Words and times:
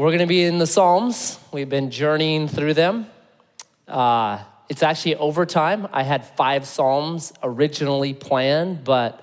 We're 0.00 0.06
going 0.06 0.20
to 0.20 0.26
be 0.26 0.44
in 0.44 0.56
the 0.56 0.66
Psalms. 0.66 1.38
We've 1.52 1.68
been 1.68 1.90
journeying 1.90 2.48
through 2.48 2.72
them. 2.72 3.06
Uh, 3.86 4.42
it's 4.70 4.82
actually 4.82 5.16
overtime. 5.16 5.88
I 5.92 6.04
had 6.04 6.24
five 6.24 6.66
Psalms 6.66 7.34
originally 7.42 8.14
planned, 8.14 8.82
but 8.82 9.22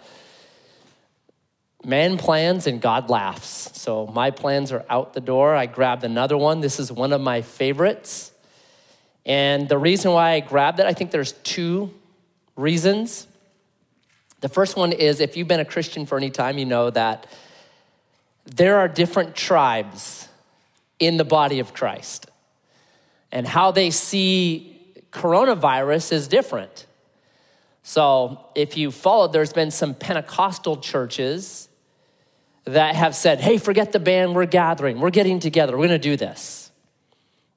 man 1.83 2.19
plans 2.19 2.67
and 2.67 2.79
God 2.79 3.09
laughs. 3.09 3.71
So 3.81 4.05
my 4.05 4.29
plans 4.29 4.71
are 4.71 4.85
out 4.87 5.13
the 5.13 5.19
door. 5.19 5.55
I 5.55 5.65
grabbed 5.65 6.03
another 6.03 6.37
one. 6.37 6.62
This 6.62 6.79
is 6.79 6.91
one 6.91 7.12
of 7.12 7.21
my 7.21 7.41
favorites. 7.41 8.31
And 9.25 9.67
the 9.67 9.79
reason 9.79 10.12
why 10.12 10.33
I 10.33 10.41
grabbed 10.41 10.79
it, 10.79 10.85
I 10.85 10.94
think 10.94 11.09
there's 11.09 11.31
two 11.31 11.91
reasons. 12.55 13.25
The 14.41 14.49
first 14.49 14.78
one 14.78 14.91
is 14.91 15.21
if 15.21 15.37
you've 15.37 15.47
been 15.47 15.59
a 15.59 15.65
Christian 15.65 16.05
for 16.05 16.20
any 16.20 16.30
time, 16.30 16.59
you 16.59 16.66
know 16.66 16.91
that 16.91 17.25
there 18.45 18.77
are 18.77 18.88
different 18.88 19.35
tribes 19.35 20.27
in 20.99 21.17
the 21.17 21.25
body 21.25 21.59
of 21.59 21.73
Christ. 21.73 22.27
And 23.31 23.47
how 23.47 23.71
they 23.71 23.91
see 23.91 24.77
coronavirus 25.11 26.11
is 26.11 26.27
different. 26.27 26.85
So, 27.83 28.45
if 28.55 28.75
you 28.75 28.91
followed, 28.91 29.31
there's 29.31 29.53
been 29.53 29.71
some 29.71 29.93
Pentecostal 29.93 30.77
churches 30.77 31.69
that 32.65 32.95
have 32.95 33.15
said, 33.15 33.39
hey, 33.39 33.57
forget 33.57 33.93
the 33.93 33.99
band, 33.99 34.35
we're 34.35 34.45
gathering, 34.45 34.99
we're 34.99 35.09
getting 35.09 35.39
together, 35.39 35.77
we're 35.77 35.88
gonna 35.88 35.97
do 35.97 36.17
this. 36.17 36.69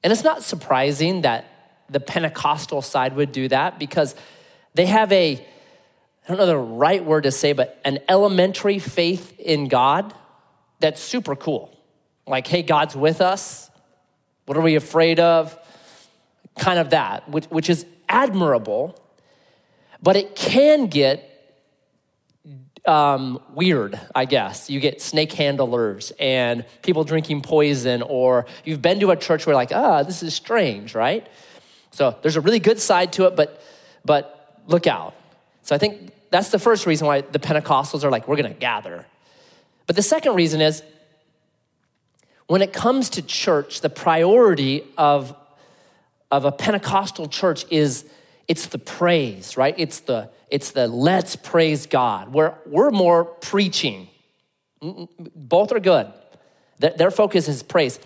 And 0.03 0.13
it's 0.13 0.23
not 0.23 0.41
surprising 0.41 1.21
that 1.21 1.45
the 1.89 1.99
Pentecostal 1.99 2.81
side 2.81 3.15
would 3.15 3.31
do 3.33 3.49
that 3.49 3.77
because 3.77 4.15
they 4.73 4.85
have 4.85 5.11
a, 5.11 5.33
I 5.33 6.27
don't 6.27 6.37
know 6.37 6.45
the 6.45 6.57
right 6.57 7.03
word 7.03 7.23
to 7.23 7.31
say, 7.31 7.51
but 7.51 7.79
an 7.83 7.99
elementary 8.07 8.79
faith 8.79 9.37
in 9.37 9.67
God 9.67 10.13
that's 10.79 11.01
super 11.01 11.35
cool. 11.35 11.77
Like, 12.27 12.47
hey, 12.47 12.61
God's 12.61 12.95
with 12.95 13.21
us. 13.21 13.69
What 14.45 14.57
are 14.57 14.61
we 14.61 14.75
afraid 14.75 15.19
of? 15.19 15.57
Kind 16.57 16.79
of 16.79 16.91
that, 16.91 17.29
which, 17.29 17.45
which 17.45 17.69
is 17.69 17.85
admirable, 18.09 18.99
but 20.01 20.15
it 20.15 20.35
can 20.35 20.87
get 20.87 21.27
um, 22.85 23.39
weird, 23.53 23.99
I 24.13 24.25
guess. 24.25 24.69
You 24.69 24.79
get 24.79 25.01
snake 25.01 25.33
handlers 25.33 26.11
and 26.19 26.65
people 26.81 27.03
drinking 27.03 27.41
poison, 27.41 28.01
or 28.01 28.45
you've 28.65 28.81
been 28.81 28.99
to 28.99 29.11
a 29.11 29.15
church 29.15 29.45
where, 29.45 29.55
like, 29.55 29.71
ah, 29.71 30.03
this 30.03 30.23
is 30.23 30.33
strange, 30.33 30.95
right? 30.95 31.27
So 31.91 32.17
there's 32.21 32.35
a 32.35 32.41
really 32.41 32.59
good 32.59 32.79
side 32.79 33.13
to 33.13 33.25
it, 33.25 33.35
but, 33.35 33.61
but 34.03 34.61
look 34.67 34.87
out. 34.87 35.13
So 35.63 35.75
I 35.75 35.77
think 35.77 36.11
that's 36.31 36.49
the 36.49 36.59
first 36.59 36.85
reason 36.85 37.07
why 37.07 37.21
the 37.21 37.39
Pentecostals 37.39 38.03
are 38.03 38.09
like, 38.09 38.27
we're 38.27 38.37
gonna 38.37 38.53
gather. 38.53 39.05
But 39.87 39.95
the 39.95 40.01
second 40.01 40.35
reason 40.35 40.61
is 40.61 40.81
when 42.51 42.61
it 42.61 42.73
comes 42.73 43.11
to 43.11 43.21
church, 43.21 43.79
the 43.79 43.89
priority 43.89 44.83
of, 44.97 45.33
of 46.29 46.43
a 46.43 46.51
Pentecostal 46.51 47.29
church 47.29 47.63
is 47.69 48.03
it's 48.45 48.65
the 48.65 48.77
praise, 48.77 49.55
right? 49.55 49.73
It's 49.77 50.01
the, 50.01 50.29
it's 50.49 50.71
the 50.71 50.85
let's 50.89 51.37
praise 51.37 51.85
God. 51.85 52.33
We're, 52.33 52.53
we're 52.65 52.91
more 52.91 53.23
preaching. 53.23 54.09
Both 54.81 55.71
are 55.71 55.79
good. 55.79 56.11
Their 56.77 57.09
focus 57.09 57.47
is 57.47 57.63
praise. 57.63 58.01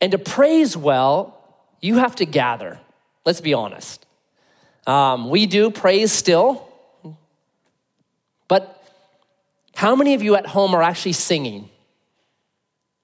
And 0.00 0.12
to 0.12 0.18
praise 0.18 0.76
well, 0.76 1.36
you 1.80 1.96
have 1.96 2.14
to 2.16 2.24
gather. 2.24 2.78
Let's 3.24 3.40
be 3.40 3.52
honest. 3.52 4.06
Um, 4.86 5.28
we 5.28 5.46
do 5.46 5.72
praise 5.72 6.12
still, 6.12 6.68
but 8.46 8.80
how 9.74 9.96
many 9.96 10.14
of 10.14 10.22
you 10.22 10.36
at 10.36 10.46
home 10.46 10.72
are 10.72 10.84
actually 10.84 11.14
singing? 11.14 11.68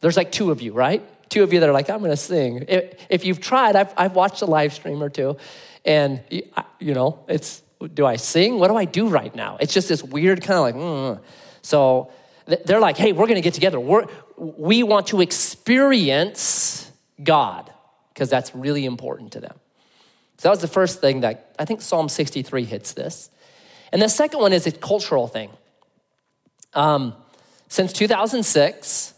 There's 0.02 0.16
like 0.16 0.30
two 0.30 0.50
of 0.50 0.60
you, 0.60 0.72
right? 0.72 1.02
Two 1.30 1.42
of 1.42 1.52
you 1.52 1.60
that 1.60 1.68
are 1.68 1.72
like, 1.72 1.88
I'm 1.88 2.00
going 2.00 2.10
to 2.10 2.16
sing. 2.16 2.66
If, 3.08 3.24
you've 3.24 3.40
tried, 3.40 3.74
I've, 3.74 3.94
I've 3.96 4.14
watched 4.14 4.42
a 4.42 4.46
live 4.46 4.74
stream 4.74 5.02
or 5.02 5.08
two, 5.08 5.38
and 5.84 6.22
you 6.30 6.92
know, 6.94 7.24
it's 7.28 7.62
do 7.94 8.04
I 8.04 8.16
sing? 8.16 8.58
What 8.58 8.68
do 8.68 8.76
I 8.76 8.84
do 8.84 9.08
right 9.08 9.34
now? 9.34 9.56
It's 9.60 9.72
just 9.72 9.88
this 9.88 10.02
weird 10.02 10.42
kind 10.42 10.58
of 10.58 10.62
like, 10.62 10.74
mm. 10.74 11.20
so 11.62 12.12
they're 12.46 12.80
like, 12.80 12.96
hey, 12.96 13.12
we're 13.12 13.26
going 13.26 13.36
to 13.36 13.42
get 13.42 13.54
together. 13.54 13.80
We're, 13.80 14.06
we 14.36 14.82
want 14.82 15.08
to 15.08 15.20
experience 15.20 16.90
God 17.22 17.72
because 18.12 18.28
that's 18.28 18.54
really 18.54 18.84
important 18.84 19.32
to 19.32 19.40
them. 19.40 19.58
So 20.38 20.48
that 20.48 20.50
was 20.50 20.60
the 20.60 20.68
first 20.68 21.00
thing 21.00 21.20
that 21.20 21.54
I 21.58 21.64
think 21.64 21.80
Psalm 21.80 22.08
63 22.08 22.64
hits 22.64 22.92
this. 22.92 23.30
And 23.92 24.02
the 24.02 24.08
second 24.08 24.40
one 24.40 24.52
is 24.52 24.66
a 24.66 24.72
cultural 24.72 25.28
thing. 25.28 25.50
Um, 26.74 27.14
since 27.68 27.92
2006, 27.92 29.14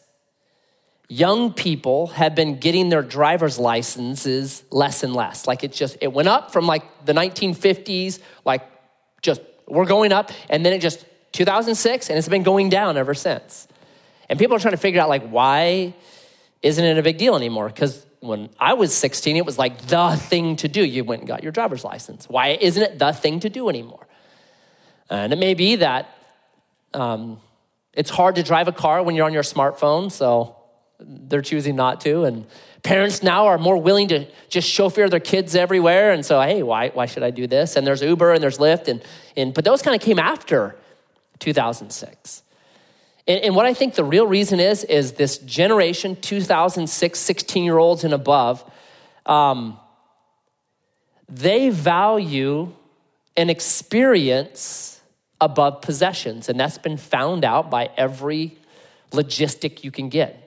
young 1.15 1.53
people 1.53 2.09
have 2.09 2.35
been 2.35 2.59
getting 2.59 2.89
their 2.89 3.03
driver's 3.03 3.57
licenses 3.57 4.65
less 4.73 5.05
and 5.05 5.15
less. 5.15 5.47
Like 5.47 5.63
it 5.63 5.73
just, 5.73 5.97
it 6.01 6.13
went 6.13 6.27
up 6.27 6.53
from 6.53 6.67
like 6.67 7.05
the 7.05 7.13
1950s, 7.13 8.19
like 8.45 8.63
just, 9.23 9.41
we're 9.69 9.85
going 9.85 10.11
up, 10.11 10.33
and 10.51 10.67
then 10.67 10.73
it 10.73 10.81
just, 10.81 11.05
2006, 11.31 12.09
and 12.09 12.19
it's 12.19 12.29
been 12.29 12.43
going 12.43 12.69
down 12.69 12.97
ever 12.97 13.15
since. 13.15 13.69
And 14.29 14.41
people 14.41 14.57
are 14.57 14.59
trying 14.59 14.73
to 14.73 14.79
figure 14.79 15.01
out 15.01 15.09
like, 15.09 15.29
why 15.29 15.95
isn't 16.63 16.85
it 16.85 16.99
a 16.99 17.03
big 17.03 17.17
deal 17.17 17.37
anymore? 17.37 17.69
Because 17.69 18.05
when 18.19 18.51
I 18.59 18.75
was 18.75 18.93
16, 18.93 19.37
it 19.37 19.47
was 19.47 19.57
like 19.57 19.87
the 19.87 20.17
thing 20.17 20.57
to 20.57 20.69
do. 20.69 20.85
You 20.85 21.05
went 21.05 21.21
and 21.21 21.29
got 21.29 21.45
your 21.45 21.53
driver's 21.53 21.85
license. 21.85 22.29
Why 22.29 22.59
isn't 22.61 22.83
it 22.83 22.99
the 22.99 23.13
thing 23.13 23.39
to 23.41 23.49
do 23.49 23.69
anymore? 23.69 24.09
And 25.09 25.33
it 25.33 25.39
may 25.39 25.55
be 25.55 25.77
that 25.77 26.09
um, 26.93 27.41
it's 27.93 28.11
hard 28.11 28.35
to 28.35 28.43
drive 28.43 28.67
a 28.67 28.73
car 28.73 29.01
when 29.05 29.15
you're 29.15 29.27
on 29.27 29.33
your 29.33 29.45
smartphone, 29.45 30.11
so 30.11 30.57
they're 31.01 31.43
choosing 31.43 31.77
not 31.77 32.01
to. 32.03 32.25
And 32.25 32.47
parents 32.83 33.23
now 33.23 33.47
are 33.47 33.59
more 33.59 33.77
willing 33.77 34.09
to 34.09 34.27
just 34.49 34.69
chauffeur 34.69 35.09
their 35.09 35.21
kids 35.21 35.55
everywhere. 35.55 36.13
And 36.13 36.25
so, 36.25 36.41
hey, 36.41 36.63
why, 36.63 36.91
why 36.91 37.07
should 37.07 37.23
I 37.23 37.31
do 37.31 37.47
this? 37.47 37.77
And 37.77 37.87
there's 37.87 38.03
Uber 38.03 38.33
and 38.33 38.43
there's 38.43 38.59
Lyft. 38.59 38.89
And, 38.89 39.03
and, 39.37 39.53
but 39.55 39.65
those 39.65 39.83
kind 39.83 39.95
of 39.95 40.03
came 40.03 40.19
after 40.19 40.77
2006. 41.41 42.43
And, 43.27 43.41
and 43.41 43.57
what 43.57 43.67
I 43.67 43.75
think 43.75 43.95
the 43.95 44.05
real 44.05 44.27
reason 44.27 44.61
is, 44.61 44.85
is 44.85 45.13
this 45.13 45.39
generation, 45.39 46.17
2006, 46.17 47.19
16 47.19 47.65
year 47.65 47.79
olds 47.79 48.05
and 48.05 48.15
above, 48.15 48.71
um, 49.27 49.79
they 51.29 51.71
value 51.71 52.73
an 53.37 53.51
experience 53.51 55.01
above 55.41 55.81
possessions. 55.81 56.49
And 56.49 56.61
that's 56.61 56.79
been 56.79 56.99
found 56.99 57.45
out 57.45 57.71
by 57.71 57.91
every 57.97 58.57
logistic 59.11 59.83
you 59.85 59.91
can 59.91 60.09
get 60.09 60.44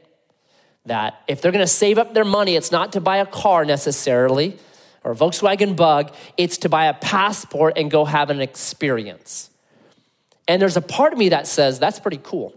that 0.88 1.22
if 1.28 1.42
they're 1.42 1.52
going 1.52 1.64
to 1.64 1.72
save 1.72 1.98
up 1.98 2.14
their 2.14 2.25
money, 2.25 2.56
it's 2.56 2.72
not 2.72 2.94
to 2.94 3.02
buy 3.02 3.18
a 3.18 3.25
car 3.25 3.66
necessarily 3.66 4.58
or 5.03 5.12
a 5.12 5.16
Volkswagen 5.16 5.75
Bug, 5.75 6.14
it's 6.36 6.58
to 6.59 6.70
buy 6.70 6.86
a 6.86 6.94
passport 6.94 7.78
and 7.78 7.90
go 7.90 8.03
have 8.03 8.30
an 8.30 8.42
experience. 8.42 9.50
And 10.47 10.62
there's 10.62 10.78
a 10.78 10.81
part 10.81 11.14
of 11.14 11.20
me 11.20 11.30
that 11.30 11.47
says 11.47 11.80
that's 11.80 12.00
pretty 12.00 12.20
cool 12.24 12.53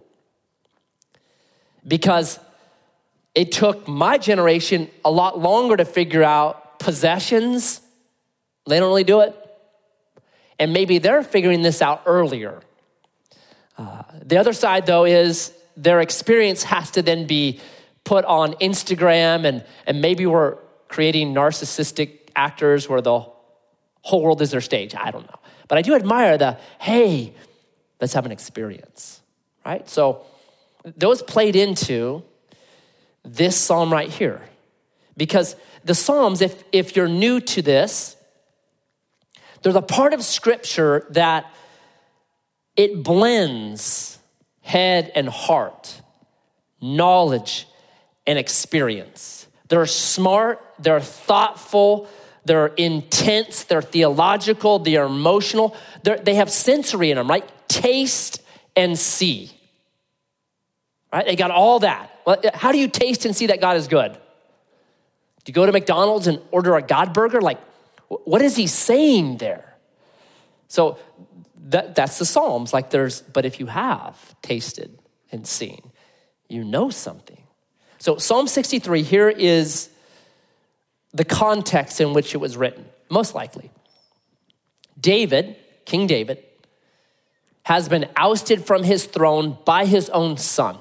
because 1.86 2.38
it 3.34 3.52
took 3.52 3.86
my 3.86 4.18
generation 4.18 4.88
a 5.04 5.10
lot 5.10 5.38
longer 5.38 5.76
to 5.76 5.84
figure 5.84 6.22
out 6.22 6.78
possessions. 6.78 7.80
They 8.66 8.78
don't 8.78 8.88
really 8.88 9.04
do 9.04 9.20
it. 9.20 9.36
And 10.58 10.72
maybe 10.72 10.98
they're 10.98 11.22
figuring 11.22 11.62
this 11.62 11.80
out 11.80 12.02
earlier. 12.06 12.60
Uh, 13.78 14.02
the 14.22 14.36
other 14.36 14.52
side, 14.52 14.86
though, 14.86 15.04
is 15.04 15.52
their 15.76 16.00
experience 16.00 16.64
has 16.64 16.90
to 16.92 17.02
then 17.02 17.26
be 17.26 17.60
put 18.10 18.24
on 18.24 18.54
Instagram, 18.54 19.44
and, 19.44 19.64
and 19.86 20.02
maybe 20.02 20.26
we're 20.26 20.56
creating 20.88 21.32
narcissistic 21.32 22.18
actors 22.34 22.88
where 22.88 23.00
the 23.00 23.20
whole 24.02 24.20
world 24.20 24.42
is 24.42 24.50
their 24.50 24.60
stage. 24.60 24.96
I 24.96 25.12
don't 25.12 25.24
know. 25.30 25.38
But 25.68 25.78
I 25.78 25.82
do 25.82 25.94
admire 25.94 26.36
the, 26.36 26.58
hey, 26.80 27.32
let's 28.00 28.12
have 28.14 28.26
an 28.26 28.32
experience, 28.32 29.20
right? 29.64 29.88
So 29.88 30.22
those 30.96 31.22
played 31.22 31.54
into 31.54 32.24
this 33.22 33.56
psalm 33.56 33.92
right 33.92 34.10
here. 34.10 34.42
Because 35.16 35.54
the 35.84 35.94
Psalms, 35.94 36.40
if, 36.42 36.64
if 36.72 36.96
you're 36.96 37.06
new 37.06 37.38
to 37.40 37.62
this, 37.62 38.16
there's 39.62 39.76
a 39.76 39.82
part 39.82 40.14
of 40.14 40.24
Scripture 40.24 41.06
that 41.10 41.54
it 42.74 43.04
blends 43.04 44.18
head 44.62 45.12
and 45.14 45.28
heart, 45.28 46.02
knowledge 46.80 47.68
and 48.26 48.38
experience. 48.38 49.46
They're 49.68 49.86
smart, 49.86 50.60
they're 50.78 51.00
thoughtful, 51.00 52.08
they're 52.44 52.68
intense, 52.68 53.64
they're 53.64 53.82
theological, 53.82 54.78
they're 54.78 55.04
emotional, 55.04 55.76
they're, 56.02 56.18
they 56.18 56.34
have 56.34 56.50
sensory 56.50 57.10
in 57.10 57.16
them, 57.16 57.28
right? 57.28 57.48
Taste 57.68 58.42
and 58.76 58.98
see. 58.98 59.52
Right? 61.12 61.26
They 61.26 61.36
got 61.36 61.50
all 61.50 61.80
that. 61.80 62.10
Well, 62.26 62.40
how 62.54 62.72
do 62.72 62.78
you 62.78 62.88
taste 62.88 63.24
and 63.24 63.34
see 63.34 63.46
that 63.46 63.60
God 63.60 63.76
is 63.76 63.88
good? 63.88 64.12
Do 64.12 65.50
you 65.50 65.54
go 65.54 65.66
to 65.66 65.72
McDonald's 65.72 66.26
and 66.26 66.40
order 66.50 66.76
a 66.76 66.82
God 66.82 67.12
burger? 67.12 67.40
Like, 67.40 67.60
what 68.08 68.42
is 68.42 68.56
he 68.56 68.66
saying 68.66 69.38
there? 69.38 69.76
So 70.68 70.98
that, 71.68 71.94
that's 71.94 72.18
the 72.18 72.24
Psalms. 72.24 72.72
Like, 72.72 72.90
there's, 72.90 73.22
but 73.22 73.44
if 73.44 73.58
you 73.60 73.66
have 73.66 74.34
tasted 74.42 74.98
and 75.32 75.46
seen, 75.46 75.90
you 76.48 76.64
know 76.64 76.90
something. 76.90 77.39
So, 78.00 78.16
Psalm 78.16 78.48
63, 78.48 79.02
here 79.02 79.28
is 79.28 79.90
the 81.12 81.24
context 81.24 82.00
in 82.00 82.12
which 82.12 82.34
it 82.34 82.38
was 82.38 82.56
written, 82.56 82.86
most 83.10 83.34
likely. 83.34 83.70
David, 84.98 85.56
King 85.84 86.06
David, 86.06 86.42
has 87.62 87.88
been 87.88 88.08
ousted 88.16 88.64
from 88.64 88.82
his 88.82 89.04
throne 89.04 89.58
by 89.64 89.84
his 89.84 90.08
own 90.10 90.38
son. 90.38 90.78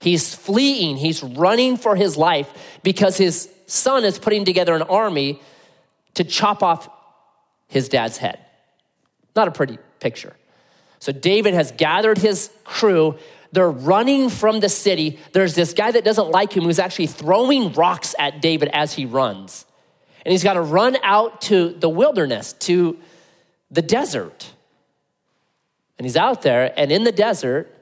He's 0.00 0.34
fleeing, 0.34 0.96
he's 0.96 1.22
running 1.22 1.76
for 1.76 1.96
his 1.96 2.16
life 2.16 2.78
because 2.82 3.16
his 3.16 3.50
son 3.66 4.04
is 4.04 4.18
putting 4.18 4.44
together 4.44 4.74
an 4.74 4.82
army 4.82 5.40
to 6.14 6.24
chop 6.24 6.62
off 6.62 6.88
his 7.68 7.88
dad's 7.88 8.16
head. 8.16 8.38
Not 9.36 9.48
a 9.48 9.50
pretty 9.50 9.78
picture. 10.00 10.34
So 10.98 11.12
David 11.12 11.54
has 11.54 11.72
gathered 11.72 12.18
his 12.18 12.50
crew. 12.64 13.18
They're 13.54 13.70
running 13.70 14.30
from 14.30 14.58
the 14.58 14.68
city. 14.68 15.20
There's 15.32 15.54
this 15.54 15.74
guy 15.74 15.92
that 15.92 16.04
doesn't 16.04 16.28
like 16.30 16.52
him 16.52 16.64
who's 16.64 16.80
actually 16.80 17.06
throwing 17.06 17.72
rocks 17.72 18.12
at 18.18 18.42
David 18.42 18.68
as 18.72 18.92
he 18.92 19.06
runs. 19.06 19.64
And 20.24 20.32
he's 20.32 20.42
got 20.42 20.54
to 20.54 20.60
run 20.60 20.96
out 21.04 21.40
to 21.42 21.68
the 21.68 21.88
wilderness, 21.88 22.54
to 22.54 22.98
the 23.70 23.80
desert. 23.80 24.52
And 25.98 26.04
he's 26.04 26.16
out 26.16 26.42
there, 26.42 26.74
and 26.76 26.90
in 26.90 27.04
the 27.04 27.12
desert, 27.12 27.72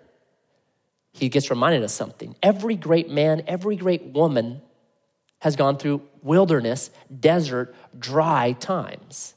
he 1.13 1.31
gets 1.31 1.49
reminded 1.49 1.83
of 1.83 1.91
something. 1.91 2.37
Every 2.43 2.77
great 2.77 3.09
man, 3.09 3.43
every 3.47 3.77
great 3.77 4.05
woman 4.05 4.61
has 5.39 5.57
gone 5.57 5.79
through 5.79 6.03
wilderness, 6.23 6.91
desert, 7.19 7.75
dry 7.99 8.53
times. 8.53 9.35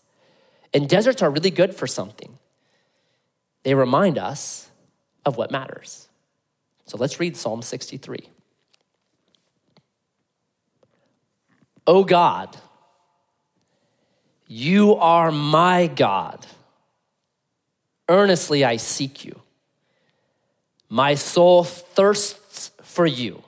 And 0.74 0.90
deserts 0.90 1.22
are 1.22 1.30
really 1.30 1.50
good 1.50 1.74
for 1.74 1.88
something. 1.88 2.38
They 3.64 3.74
remind 3.74 4.18
us 4.18 4.70
of 5.26 5.38
what 5.38 5.50
matters. 5.50 6.05
So 6.86 6.98
let's 6.98 7.20
read 7.20 7.36
Psalm 7.36 7.62
63. 7.62 8.30
O 11.88 12.04
God, 12.04 12.56
you 14.48 14.96
are 14.96 15.32
my 15.32 15.88
God. 15.88 16.46
Earnestly 18.08 18.64
I 18.64 18.78
seek 18.78 19.26
you. 19.26 19.42
My 20.90 21.16
soul 21.16 21.64
thirsts 21.64 22.72
for 22.84 23.06
you. 23.06 23.44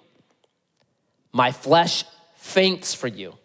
My 1.31 1.51
flesh 1.51 2.03
faints 2.35 2.93
for 2.93 3.07
you, 3.07 3.35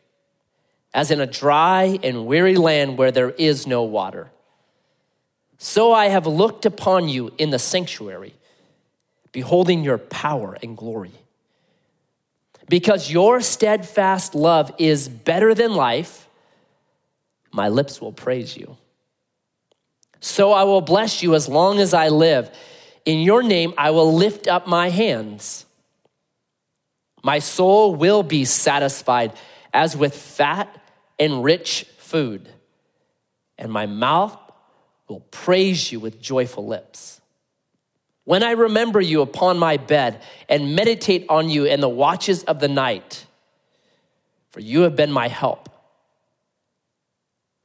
as 0.94 1.10
in 1.10 1.20
a 1.20 1.26
dry 1.26 1.98
and 2.02 2.26
weary 2.26 2.56
land 2.56 2.96
where 2.96 3.10
there 3.10 3.30
is 3.30 3.66
no 3.66 3.82
water. 3.82 4.30
So 5.58 5.92
I 5.92 6.06
have 6.06 6.26
looked 6.26 6.64
upon 6.64 7.08
you 7.08 7.32
in 7.36 7.50
the 7.50 7.58
sanctuary, 7.58 8.34
beholding 9.32 9.82
your 9.82 9.98
power 9.98 10.56
and 10.62 10.76
glory. 10.76 11.12
Because 12.68 13.10
your 13.10 13.40
steadfast 13.40 14.34
love 14.34 14.72
is 14.78 15.08
better 15.08 15.54
than 15.54 15.74
life, 15.74 16.28
my 17.50 17.68
lips 17.68 18.00
will 18.00 18.12
praise 18.12 18.56
you. 18.56 18.76
So 20.20 20.52
I 20.52 20.62
will 20.62 20.80
bless 20.80 21.22
you 21.22 21.34
as 21.34 21.48
long 21.48 21.80
as 21.80 21.92
I 21.92 22.08
live. 22.08 22.50
In 23.04 23.20
your 23.20 23.42
name, 23.42 23.74
I 23.76 23.90
will 23.90 24.14
lift 24.14 24.46
up 24.46 24.66
my 24.66 24.88
hands. 24.88 25.66
My 27.24 27.40
soul 27.40 27.94
will 27.94 28.22
be 28.22 28.44
satisfied 28.44 29.32
as 29.72 29.96
with 29.96 30.14
fat 30.14 30.68
and 31.18 31.42
rich 31.42 31.86
food, 31.98 32.48
and 33.56 33.72
my 33.72 33.86
mouth 33.86 34.36
will 35.08 35.20
praise 35.30 35.90
you 35.90 35.98
with 35.98 36.20
joyful 36.20 36.66
lips. 36.66 37.21
When 38.24 38.42
I 38.42 38.52
remember 38.52 39.00
you 39.00 39.20
upon 39.20 39.58
my 39.58 39.76
bed 39.76 40.22
and 40.48 40.76
meditate 40.76 41.26
on 41.28 41.48
you 41.48 41.64
in 41.64 41.80
the 41.80 41.88
watches 41.88 42.44
of 42.44 42.60
the 42.60 42.68
night, 42.68 43.26
for 44.50 44.60
you 44.60 44.82
have 44.82 44.94
been 44.94 45.10
my 45.10 45.28
help. 45.28 45.68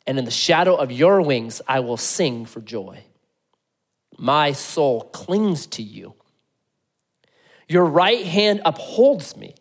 And 0.08 0.18
in 0.18 0.26
the 0.26 0.32
shadow 0.32 0.76
of 0.76 0.92
your 0.92 1.22
wings, 1.22 1.62
I 1.68 1.82
will 1.82 1.98
sing 1.98 2.46
for 2.46 2.62
joy. 2.62 3.04
My 4.18 4.54
soul 4.54 5.02
clings 5.02 5.68
to 5.68 5.84
you. 5.84 6.16
Your 7.68 7.86
right 7.86 8.26
hand 8.26 8.62
upholds 8.64 9.36
me. 9.36 9.54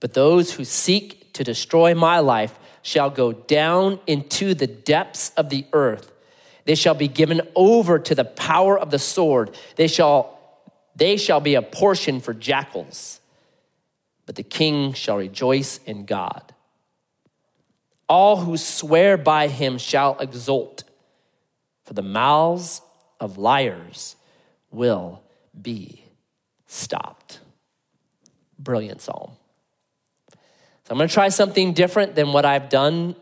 But 0.00 0.14
those 0.14 0.54
who 0.54 0.64
seek 0.64 1.32
to 1.34 1.44
destroy 1.44 1.94
my 1.94 2.18
life 2.18 2.58
shall 2.82 3.08
go 3.08 3.32
down 3.32 4.00
into 4.06 4.54
the 4.54 4.66
depths 4.66 5.30
of 5.36 5.48
the 5.48 5.66
earth. 5.72 6.10
They 6.70 6.76
shall 6.76 6.94
be 6.94 7.08
given 7.08 7.40
over 7.56 7.98
to 7.98 8.14
the 8.14 8.24
power 8.24 8.78
of 8.78 8.92
the 8.92 8.98
sword. 9.00 9.56
They 9.74 9.88
shall, 9.88 10.38
they 10.94 11.16
shall 11.16 11.40
be 11.40 11.56
a 11.56 11.62
portion 11.62 12.20
for 12.20 12.32
jackals. 12.32 13.20
But 14.24 14.36
the 14.36 14.44
king 14.44 14.92
shall 14.92 15.16
rejoice 15.16 15.80
in 15.84 16.04
God. 16.04 16.54
All 18.08 18.36
who 18.36 18.56
swear 18.56 19.16
by 19.16 19.48
him 19.48 19.78
shall 19.78 20.16
exult 20.20 20.84
for 21.86 21.94
the 21.94 22.02
mouths 22.02 22.82
of 23.18 23.36
liars 23.36 24.14
will 24.70 25.24
be 25.60 26.04
stopped. 26.68 27.40
Brilliant 28.60 29.00
psalm. 29.00 29.32
So 30.30 30.36
I'm 30.92 30.98
going 30.98 31.08
to 31.08 31.14
try 31.14 31.30
something 31.30 31.72
different 31.72 32.14
than 32.14 32.32
what 32.32 32.44
I've 32.44 32.68
done 32.68 33.16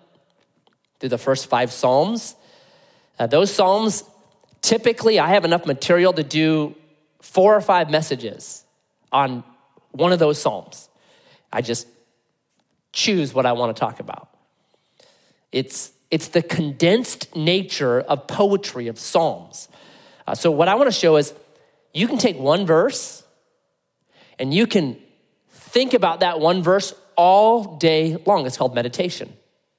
through 1.00 1.08
the 1.08 1.16
first 1.16 1.46
five 1.46 1.72
psalms. 1.72 2.34
Uh, 3.18 3.26
those 3.26 3.52
psalms, 3.52 4.04
typically, 4.62 5.18
I 5.18 5.28
have 5.28 5.44
enough 5.44 5.66
material 5.66 6.12
to 6.12 6.22
do 6.22 6.74
four 7.20 7.54
or 7.54 7.60
five 7.60 7.90
messages 7.90 8.64
on 9.10 9.42
one 9.90 10.12
of 10.12 10.18
those 10.18 10.40
psalms. 10.40 10.88
I 11.52 11.62
just 11.62 11.86
choose 12.92 13.34
what 13.34 13.46
I 13.46 13.52
want 13.52 13.76
to 13.76 13.80
talk 13.80 14.00
about. 14.00 14.28
It's 15.50 15.92
it's 16.10 16.28
the 16.28 16.42
condensed 16.42 17.34
nature 17.36 18.00
of 18.00 18.26
poetry, 18.26 18.88
of 18.88 18.98
Psalms. 18.98 19.68
Uh, 20.26 20.34
so, 20.34 20.50
what 20.50 20.68
I 20.68 20.74
want 20.74 20.88
to 20.88 20.98
show 20.98 21.16
is 21.16 21.34
you 21.92 22.08
can 22.08 22.18
take 22.18 22.38
one 22.38 22.66
verse 22.66 23.22
and 24.38 24.52
you 24.54 24.66
can 24.66 24.96
think 25.50 25.94
about 25.94 26.20
that 26.20 26.40
one 26.40 26.62
verse 26.62 26.94
all 27.16 27.76
day 27.76 28.16
long. 28.26 28.46
It's 28.46 28.56
called 28.56 28.74
meditation. 28.74 29.32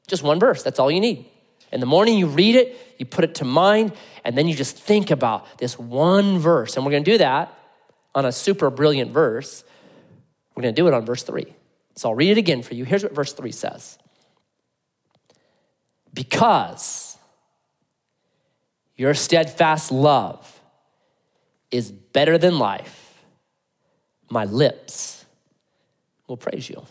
Just 0.08 0.24
one 0.24 0.40
verse, 0.40 0.64
that's 0.64 0.80
all 0.80 0.92
you 0.92 1.00
need. 1.00 1.26
In 1.72 1.80
the 1.80 1.86
morning, 1.86 2.18
you 2.18 2.28
read 2.28 2.56
it, 2.56 2.96
you 2.98 3.06
put 3.06 3.24
it 3.24 3.36
to 3.36 3.46
mind, 3.46 3.94
and 4.24 4.38
then 4.38 4.48
you 4.48 4.56
just 4.56 4.78
think 4.78 5.12
about 5.12 5.60
this 5.60 5.78
one 5.78 6.40
verse. 6.40 6.76
And 6.76 6.86
we're 6.86 6.92
going 6.92 7.04
to 7.04 7.12
do 7.12 7.18
that 7.20 7.54
on 8.16 8.26
a 8.26 8.32
super 8.32 8.70
brilliant 8.70 9.12
verse. 9.12 9.64
We're 10.56 10.64
going 10.64 10.76
to 10.76 10.82
do 10.82 10.88
it 10.88 10.94
on 10.94 11.06
verse 11.06 11.24
three. 11.24 11.54
So 11.96 12.10
I'll 12.10 12.16
read 12.16 12.32
it 12.32 12.38
again 12.38 12.62
for 12.62 12.74
you. 12.74 12.86
Here's 12.86 13.04
what 13.04 13.14
verse 13.14 13.34
three 13.34 13.52
says 13.52 13.98
because 16.14 17.18
your 18.96 19.14
steadfast 19.14 19.92
love 19.92 20.60
is 21.72 21.92
better 21.92 22.38
than 22.38 22.58
life, 22.58 23.22
my 24.30 24.46
lips 24.46 25.24
will 26.28 26.38
praise 26.38 26.70
you. 26.70 26.84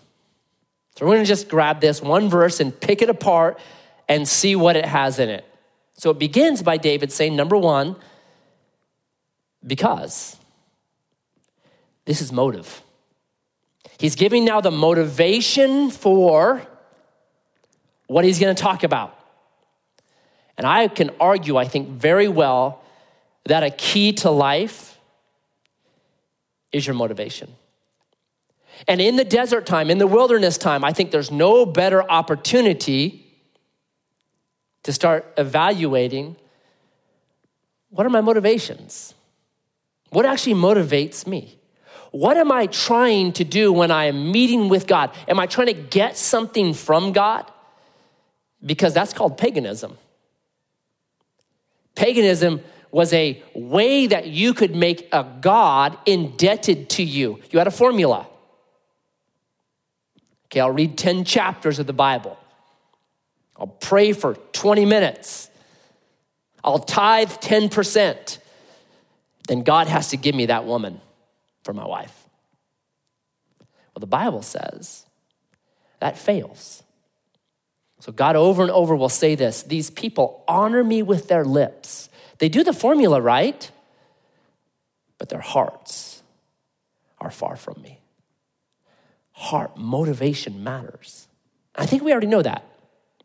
So 0.96 1.06
we're 1.06 1.14
going 1.14 1.24
to 1.24 1.28
just 1.28 1.48
grab 1.48 1.80
this 1.80 2.00
one 2.00 2.28
verse 2.28 2.60
and 2.60 2.78
pick 2.78 3.02
it 3.02 3.10
apart 3.10 3.58
and 4.08 4.26
see 4.26 4.56
what 4.56 4.76
it 4.76 4.86
has 4.86 5.18
in 5.18 5.28
it. 5.28 5.44
So 5.96 6.10
it 6.10 6.18
begins 6.18 6.62
by 6.62 6.76
David 6.76 7.12
saying, 7.12 7.36
number 7.36 7.56
one, 7.56 7.96
because 9.66 10.36
this 12.04 12.20
is 12.20 12.32
motive. 12.32 12.82
He's 13.98 14.14
giving 14.14 14.44
now 14.44 14.60
the 14.60 14.70
motivation 14.70 15.90
for 15.90 16.62
what 18.06 18.24
he's 18.24 18.38
going 18.38 18.54
to 18.54 18.62
talk 18.62 18.84
about. 18.84 19.14
And 20.56 20.66
I 20.66 20.88
can 20.88 21.10
argue, 21.20 21.56
I 21.56 21.66
think, 21.66 21.88
very 21.88 22.28
well 22.28 22.82
that 23.44 23.62
a 23.62 23.70
key 23.70 24.12
to 24.12 24.30
life 24.30 24.98
is 26.72 26.86
your 26.86 26.94
motivation. 26.94 27.54
And 28.86 29.00
in 29.00 29.16
the 29.16 29.24
desert 29.24 29.66
time, 29.66 29.90
in 29.90 29.98
the 29.98 30.06
wilderness 30.06 30.56
time, 30.58 30.84
I 30.84 30.92
think 30.92 31.10
there's 31.10 31.30
no 31.30 31.66
better 31.66 32.08
opportunity 32.08 33.27
to 34.84 34.92
start 34.92 35.32
evaluating 35.36 36.36
what 37.90 38.04
are 38.06 38.10
my 38.10 38.20
motivations? 38.20 39.14
What 40.10 40.26
actually 40.26 40.54
motivates 40.54 41.26
me? 41.26 41.58
What 42.10 42.36
am 42.36 42.50
I 42.50 42.66
trying 42.66 43.32
to 43.32 43.44
do 43.44 43.72
when 43.72 43.90
I 43.90 44.04
am 44.06 44.32
meeting 44.32 44.68
with 44.68 44.86
God? 44.86 45.10
Am 45.26 45.38
I 45.38 45.46
trying 45.46 45.66
to 45.68 45.74
get 45.74 46.16
something 46.16 46.72
from 46.74 47.12
God? 47.12 47.50
Because 48.64 48.94
that's 48.94 49.12
called 49.12 49.36
paganism. 49.36 49.98
Paganism 51.94 52.60
was 52.90 53.12
a 53.12 53.42
way 53.54 54.06
that 54.06 54.26
you 54.26 54.54
could 54.54 54.74
make 54.74 55.08
a 55.12 55.26
God 55.40 55.98
indebted 56.06 56.88
to 56.90 57.02
you. 57.02 57.40
You 57.50 57.58
had 57.58 57.68
a 57.68 57.72
formula. 57.72 58.26
Okay, 60.46 60.60
I'll 60.60 60.70
read 60.70 60.96
10 60.96 61.24
chapters 61.24 61.78
of 61.78 61.86
the 61.86 61.92
Bible. 61.92 62.38
I'll 63.58 63.66
pray 63.66 64.12
for 64.12 64.34
20 64.34 64.84
minutes. 64.84 65.50
I'll 66.62 66.78
tithe 66.78 67.30
10%. 67.30 68.38
Then 69.48 69.62
God 69.62 69.88
has 69.88 70.10
to 70.10 70.16
give 70.16 70.34
me 70.34 70.46
that 70.46 70.64
woman 70.64 71.00
for 71.64 71.72
my 71.72 71.86
wife. 71.86 72.28
Well, 73.94 74.00
the 74.00 74.06
Bible 74.06 74.42
says 74.42 75.06
that 76.00 76.18
fails. 76.18 76.82
So 78.00 78.12
God 78.12 78.36
over 78.36 78.62
and 78.62 78.70
over 78.70 78.94
will 78.94 79.08
say 79.08 79.34
this 79.34 79.62
These 79.62 79.90
people 79.90 80.44
honor 80.46 80.84
me 80.84 81.02
with 81.02 81.28
their 81.28 81.44
lips. 81.44 82.08
They 82.38 82.48
do 82.48 82.62
the 82.62 82.72
formula 82.72 83.20
right, 83.20 83.70
but 85.18 85.28
their 85.28 85.40
hearts 85.40 86.22
are 87.20 87.32
far 87.32 87.56
from 87.56 87.82
me. 87.82 88.00
Heart 89.32 89.76
motivation 89.76 90.62
matters. 90.62 91.26
I 91.74 91.86
think 91.86 92.02
we 92.02 92.12
already 92.12 92.28
know 92.28 92.42
that. 92.42 92.64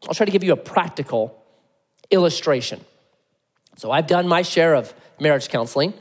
I'll 0.08 0.14
try 0.14 0.26
to 0.26 0.32
give 0.32 0.44
you 0.44 0.54
a 0.54 0.58
practical 0.58 1.44
illustration. 2.12 2.84
So 3.78 3.92
I've 3.92 4.08
done 4.08 4.28
my 4.28 4.42
share 4.42 4.76
of 4.76 4.94
marriage 5.20 5.50
counseling. 5.50 5.94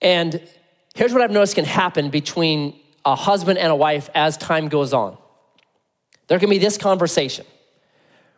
And 0.00 0.40
here's 0.94 1.12
what 1.12 1.22
I've 1.22 1.30
noticed 1.30 1.54
can 1.54 1.64
happen 1.64 2.10
between 2.10 2.78
a 3.04 3.14
husband 3.14 3.58
and 3.58 3.70
a 3.70 3.76
wife 3.76 4.08
as 4.14 4.36
time 4.36 4.68
goes 4.68 4.92
on. 4.92 5.16
There 6.28 6.38
can 6.38 6.50
be 6.50 6.58
this 6.58 6.78
conversation 6.78 7.46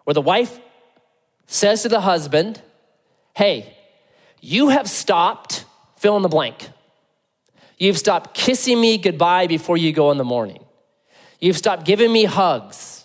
where 0.04 0.14
the 0.14 0.20
wife 0.20 0.58
says 1.46 1.82
to 1.82 1.88
the 1.88 2.00
husband, 2.00 2.62
Hey, 3.34 3.76
you 4.40 4.68
have 4.68 4.88
stopped 4.88 5.64
fill 6.00 6.16
in 6.16 6.22
the 6.22 6.28
blank. 6.28 6.70
You've 7.78 7.98
stopped 7.98 8.34
kissing 8.34 8.80
me 8.80 8.96
goodbye 8.96 9.46
before 9.46 9.76
you 9.76 9.92
go 9.92 10.10
in 10.10 10.18
the 10.18 10.24
morning. 10.24 10.64
You've 11.40 11.58
stopped 11.58 11.84
giving 11.84 12.10
me 12.10 12.24
hugs. 12.24 12.99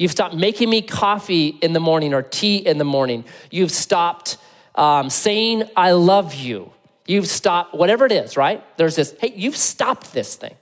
You've 0.00 0.12
stopped 0.12 0.34
making 0.34 0.70
me 0.70 0.80
coffee 0.80 1.48
in 1.48 1.74
the 1.74 1.78
morning 1.78 2.14
or 2.14 2.22
tea 2.22 2.56
in 2.56 2.78
the 2.78 2.84
morning. 2.84 3.22
You've 3.50 3.70
stopped 3.70 4.38
um, 4.74 5.10
saying, 5.10 5.64
I 5.76 5.92
love 5.92 6.32
you. 6.32 6.72
You've 7.06 7.28
stopped, 7.28 7.74
whatever 7.74 8.06
it 8.06 8.12
is, 8.12 8.34
right? 8.34 8.64
There's 8.78 8.96
this, 8.96 9.14
hey, 9.20 9.34
you've 9.36 9.58
stopped 9.58 10.14
this 10.14 10.36
thing. 10.36 10.54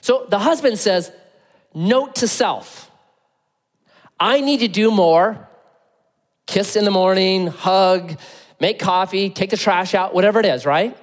So 0.00 0.26
the 0.30 0.38
husband 0.38 0.78
says, 0.78 1.12
note 1.74 2.14
to 2.14 2.28
self, 2.28 2.90
I 4.18 4.40
need 4.40 4.60
to 4.60 4.68
do 4.68 4.90
more. 4.90 5.46
Kiss 6.46 6.76
in 6.76 6.86
the 6.86 6.90
morning, 6.90 7.48
hug, 7.48 8.18
make 8.58 8.78
coffee, 8.78 9.28
take 9.28 9.50
the 9.50 9.58
trash 9.58 9.94
out, 9.94 10.14
whatever 10.14 10.40
it 10.40 10.46
is, 10.46 10.64
right? 10.64 10.96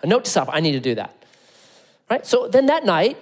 A 0.00 0.06
note 0.06 0.24
to 0.24 0.30
self, 0.30 0.48
I 0.50 0.60
need 0.60 0.72
to 0.72 0.80
do 0.80 0.94
that. 0.94 1.14
Right? 2.08 2.24
So 2.24 2.48
then 2.48 2.66
that 2.66 2.86
night, 2.86 3.18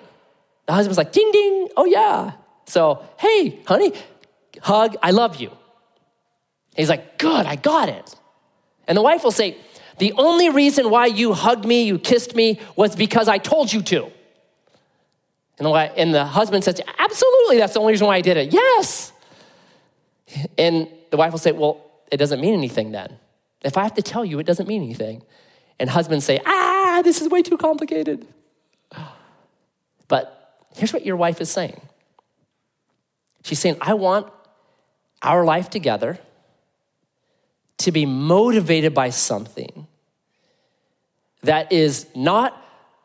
the 0.67 0.75
husband's 0.75 0.97
like, 0.97 1.11
ding, 1.11 1.29
ding, 1.33 1.71
oh 1.77 1.87
yeah. 1.87 2.35
So, 2.67 3.05
hey, 3.19 3.61
honey, 3.67 3.93
hug, 4.61 4.97
I 5.03 5.11
love 5.11 5.37
you. 5.37 5.51
He's 6.75 6.89
like, 6.89 7.19
good, 7.19 7.47
I 7.47 7.57
got 7.57 7.89
it. 7.89 8.15
And 8.89 8.97
the 8.97 9.03
wife 9.03 9.25
will 9.25 9.31
say, 9.31 9.57
the 9.99 10.13
only 10.15 10.49
reason 10.49 10.91
why 10.91 11.07
you 11.07 11.33
hugged 11.33 11.65
me, 11.65 11.85
you 11.85 11.99
kissed 11.99 12.35
me, 12.35 12.59
was 12.77 12.97
because 12.97 13.29
I 13.29 13.39
told 13.39 13.73
you 13.73 13.83
to. 13.83 14.11
And 15.59 15.67
the, 15.67 15.73
and 15.73 16.15
the 16.15 16.25
husband 16.25 16.65
says, 16.65 16.81
absolutely, 16.99 17.59
that's 17.59 17.75
the 17.75 17.81
only 17.81 17.93
reason 17.93 18.07
why 18.07 18.17
I 18.17 18.21
did 18.21 18.37
it. 18.37 18.53
Yes. 18.53 19.13
And 20.57 20.89
the 21.11 21.17
wife 21.17 21.33
will 21.33 21.39
say, 21.39 21.53
well, 21.53 21.85
it 22.11 22.17
doesn't 22.17 22.41
mean 22.41 22.55
anything 22.55 22.93
then. 22.93 23.19
If 23.63 23.77
I 23.77 23.83
have 23.83 23.95
to 23.95 24.03
tell 24.03 24.25
you, 24.25 24.39
it 24.39 24.47
doesn't 24.47 24.67
mean 24.67 24.83
anything. 24.83 25.23
And 25.79 25.91
husbands 25.91 26.25
say, 26.25 26.41
ah, 26.45 27.03
this 27.05 27.21
is 27.21 27.29
way 27.29 27.43
too 27.43 27.57
complicated. 27.57 28.27
But 30.09 30.59
here's 30.75 30.93
what 30.93 31.07
your 31.07 31.17
wife 31.17 31.41
is 31.41 31.51
saying 31.51 31.81
She's 33.45 33.59
saying, 33.59 33.77
I 33.81 33.95
want 33.95 34.29
our 35.23 35.45
life 35.45 35.71
together 35.71 36.19
to 37.79 37.93
be 37.93 38.07
motivated 38.07 38.95
by 38.95 39.11
something 39.11 39.87
that 41.43 41.73
is 41.73 42.07
not 42.15 42.57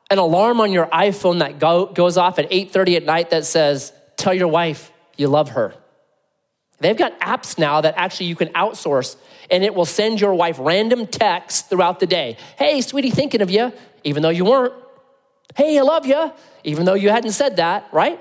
an 0.10 0.20
alarm 0.20 0.62
on 0.62 0.72
your 0.72 0.86
iphone 0.88 1.40
that 1.40 1.60
go, 1.60 1.88
goes 1.88 2.18
off 2.18 2.40
at 2.40 2.50
8.30 2.50 2.98
at 2.98 3.04
night 3.04 3.30
that 3.32 3.46
says 3.46 3.92
tell 4.16 4.34
your 4.34 4.48
wife 4.48 4.92
you 5.18 5.28
love 5.28 5.50
her. 5.50 5.74
They've 6.80 6.98
got 6.98 7.20
apps 7.20 7.58
now 7.58 7.82
that 7.82 7.96
actually 7.98 8.28
you 8.28 8.36
can 8.36 8.50
outsource 8.50 9.16
and 9.50 9.64
it 9.64 9.74
will 9.74 9.86
send 9.86 10.22
your 10.22 10.36
wife 10.36 10.58
random 10.60 11.08
texts 11.08 11.62
throughout 11.62 12.00
the 12.00 12.06
day. 12.06 12.38
Hey 12.58 12.82
sweetie 12.82 13.10
thinking 13.10 13.42
of 13.42 13.50
you 13.50 13.74
even 14.04 14.22
though 14.22 14.30
you 14.30 14.46
weren't. 14.46 14.74
Hey 15.56 15.80
i 15.80 15.82
love 15.82 16.06
you 16.06 16.32
even 16.64 16.86
though 16.86 16.94
you 16.94 17.10
hadn't 17.10 17.32
said 17.32 17.56
that 17.56 17.90
right 17.92 18.20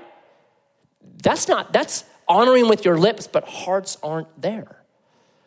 that's 1.21 1.47
not 1.47 1.73
that's 1.73 2.03
honoring 2.27 2.67
with 2.67 2.85
your 2.85 2.97
lips 2.97 3.27
but 3.27 3.47
hearts 3.47 3.97
aren't 4.03 4.41
there 4.41 4.77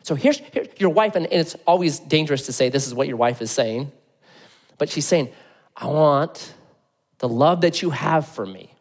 so 0.03 0.15
here's, 0.15 0.39
here's 0.39 0.69
your 0.79 0.91
wife, 0.91 1.15
and 1.15 1.29
it's 1.31 1.55
always 1.67 1.99
dangerous 1.99 2.47
to 2.47 2.53
say 2.53 2.69
this 2.69 2.87
is 2.87 2.95
what 2.95 3.09
your 3.09 3.17
wife 3.17 3.43
is 3.43 3.51
saying, 3.51 3.93
but 4.79 4.89
she's 4.89 5.07
saying, 5.07 5.31
I 5.77 5.87
want 5.87 6.55
the 7.19 7.29
love 7.29 7.61
that 7.63 7.83
you 7.83 7.91
have 7.91 8.27
for 8.27 8.47
me, 8.47 8.75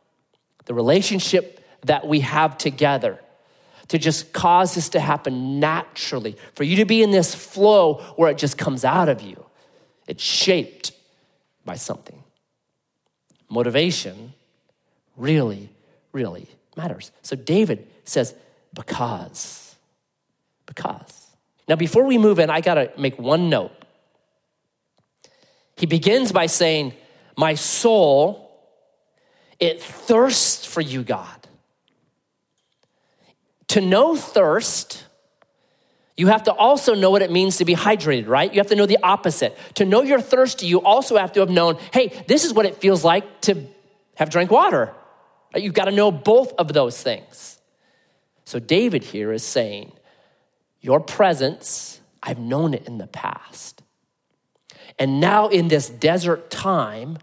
the 0.66 0.74
relationship 0.74 1.64
that 1.86 2.08
we 2.08 2.22
have 2.22 2.58
together, 2.58 3.20
to 3.90 3.98
just 3.98 4.32
cause 4.34 4.76
this 4.76 4.90
to 4.90 5.00
happen 5.00 5.60
naturally, 5.60 6.38
for 6.54 6.64
you 6.64 6.78
to 6.78 6.86
be 6.86 7.04
in 7.04 7.12
this 7.12 7.36
flow 7.36 7.96
where 8.16 8.32
it 8.32 8.38
just 8.38 8.58
comes 8.58 8.86
out 8.86 9.10
of 9.10 9.22
you. 9.22 9.46
It's 10.08 10.24
shaped 10.24 10.92
by 11.66 11.76
something. 11.76 12.24
Motivation 13.50 14.34
really, 15.18 15.70
really 16.14 16.48
matters. 16.80 17.12
So 17.22 17.36
David 17.36 17.88
says, 18.06 18.34
because 18.74 19.70
because. 20.70 21.28
Now, 21.68 21.76
before 21.76 22.06
we 22.06 22.18
move 22.18 22.40
in, 22.40 22.50
I 22.50 22.62
got 22.62 22.76
to 22.76 22.92
make 22.98 23.20
one 23.20 23.50
note. 23.50 23.72
He 25.76 25.88
begins 25.88 26.32
by 26.32 26.46
saying, 26.46 26.94
My 27.36 27.56
soul, 27.56 28.52
it 29.60 29.82
thirsts 29.82 30.66
for 30.66 30.80
you, 30.80 31.04
God. 31.04 31.48
To 33.70 33.82
know 33.82 34.16
thirst, 34.16 35.04
you 36.16 36.28
have 36.28 36.44
to 36.44 36.54
also 36.54 36.96
know 36.96 37.12
what 37.12 37.22
it 37.22 37.32
means 37.32 37.58
to 37.58 37.66
be 37.66 37.76
hydrated, 37.76 38.28
right? 38.28 38.52
You 38.52 38.60
have 38.60 38.68
to 38.68 38.76
know 38.76 38.86
the 38.86 39.00
opposite. 39.02 39.58
To 39.76 39.86
know 39.86 40.02
you're 40.02 40.22
thirsty, 40.22 40.68
you 40.68 40.82
also 40.82 41.18
have 41.18 41.34
to 41.34 41.40
have 41.40 41.50
known, 41.50 41.78
hey, 41.94 42.24
this 42.28 42.46
is 42.46 42.54
what 42.54 42.66
it 42.66 42.78
feels 42.78 43.04
like 43.04 43.42
to 43.42 43.66
have 44.16 44.30
drank 44.30 44.52
water. 44.52 44.94
You've 45.56 45.74
got 45.74 45.86
to 45.86 45.92
know 45.92 46.12
both 46.12 46.54
of 46.54 46.74
those 46.74 47.02
things. 47.02 47.60
So 48.46 48.60
David 48.60 49.04
here 49.04 49.32
is 49.32 49.44
saying, 49.44 49.92
your 50.82 51.00
presence, 51.00 52.00
I've 52.24 52.40
known 52.40 52.74
it 52.74 52.88
in 52.88 52.98
the 52.98 53.08
past. 53.08 53.84
And 54.98 55.20
now 55.20 55.48
in 55.48 55.68
this 55.68 55.90
desert 55.90 56.50
time, 56.50 57.18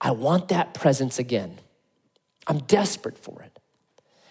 I 0.00 0.10
want 0.12 0.48
that 0.48 0.74
presence 0.74 1.18
again. 1.18 1.58
I'm 2.46 2.60
desperate 2.60 3.18
for 3.18 3.42
it. 3.42 3.58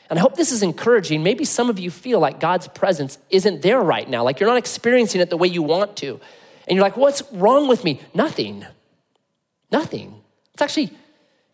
And 0.09 0.17
I 0.17 0.21
hope 0.21 0.35
this 0.35 0.51
is 0.51 0.63
encouraging. 0.63 1.23
Maybe 1.23 1.43
some 1.45 1.69
of 1.69 1.77
you 1.79 1.91
feel 1.91 2.19
like 2.19 2.39
God's 2.39 2.67
presence 2.69 3.17
isn't 3.29 3.61
there 3.61 3.81
right 3.81 4.09
now, 4.09 4.23
like 4.23 4.39
you're 4.39 4.49
not 4.49 4.57
experiencing 4.57 5.21
it 5.21 5.29
the 5.29 5.37
way 5.37 5.47
you 5.47 5.61
want 5.61 5.97
to. 5.97 6.19
And 6.67 6.75
you're 6.75 6.83
like, 6.83 6.97
what's 6.97 7.23
wrong 7.31 7.67
with 7.67 7.83
me? 7.83 7.99
Nothing. 8.13 8.65
Nothing. 9.71 10.21
It's 10.53 10.61
actually 10.61 10.91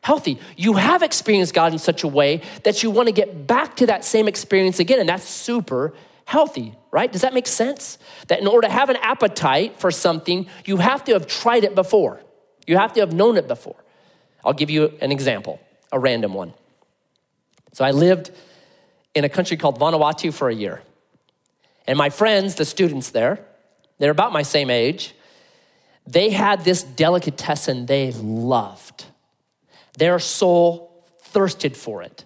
healthy. 0.03 0.37
You 0.55 0.73
have 0.73 1.01
experienced 1.01 1.53
God 1.53 1.73
in 1.73 1.79
such 1.79 2.03
a 2.03 2.07
way 2.07 2.41
that 2.63 2.83
you 2.83 2.91
want 2.91 3.07
to 3.07 3.13
get 3.13 3.47
back 3.47 3.75
to 3.77 3.87
that 3.87 4.05
same 4.05 4.27
experience 4.27 4.79
again, 4.79 4.99
and 4.99 5.09
that's 5.09 5.23
super 5.23 5.93
healthy, 6.25 6.75
right? 6.91 7.11
Does 7.11 7.21
that 7.21 7.33
make 7.33 7.47
sense? 7.47 7.97
That 8.27 8.39
in 8.39 8.47
order 8.47 8.67
to 8.67 8.73
have 8.73 8.89
an 8.89 8.97
appetite 8.97 9.79
for 9.79 9.91
something, 9.91 10.47
you 10.65 10.77
have 10.77 11.03
to 11.05 11.13
have 11.13 11.25
tried 11.25 11.63
it 11.63 11.73
before. 11.73 12.21
You 12.67 12.77
have 12.77 12.93
to 12.93 12.99
have 12.99 13.13
known 13.13 13.37
it 13.37 13.47
before. 13.47 13.75
I'll 14.45 14.53
give 14.53 14.69
you 14.69 14.93
an 15.01 15.11
example, 15.11 15.59
a 15.91 15.99
random 15.99 16.33
one. 16.33 16.53
So 17.71 17.83
I 17.85 17.91
lived 17.91 18.31
in 19.15 19.23
a 19.23 19.29
country 19.29 19.57
called 19.57 19.79
Vanuatu 19.79 20.33
for 20.33 20.49
a 20.49 20.53
year. 20.53 20.81
And 21.87 21.97
my 21.97 22.09
friends, 22.09 22.55
the 22.55 22.65
students 22.65 23.11
there, 23.11 23.45
they're 23.99 24.11
about 24.11 24.33
my 24.33 24.43
same 24.43 24.69
age, 24.69 25.15
they 26.05 26.29
had 26.29 26.65
this 26.65 26.83
delicatessen 26.83 27.85
they 27.85 28.11
loved. 28.11 29.05
Their 29.97 30.19
soul 30.19 31.05
thirsted 31.21 31.75
for 31.75 32.01
it. 32.01 32.25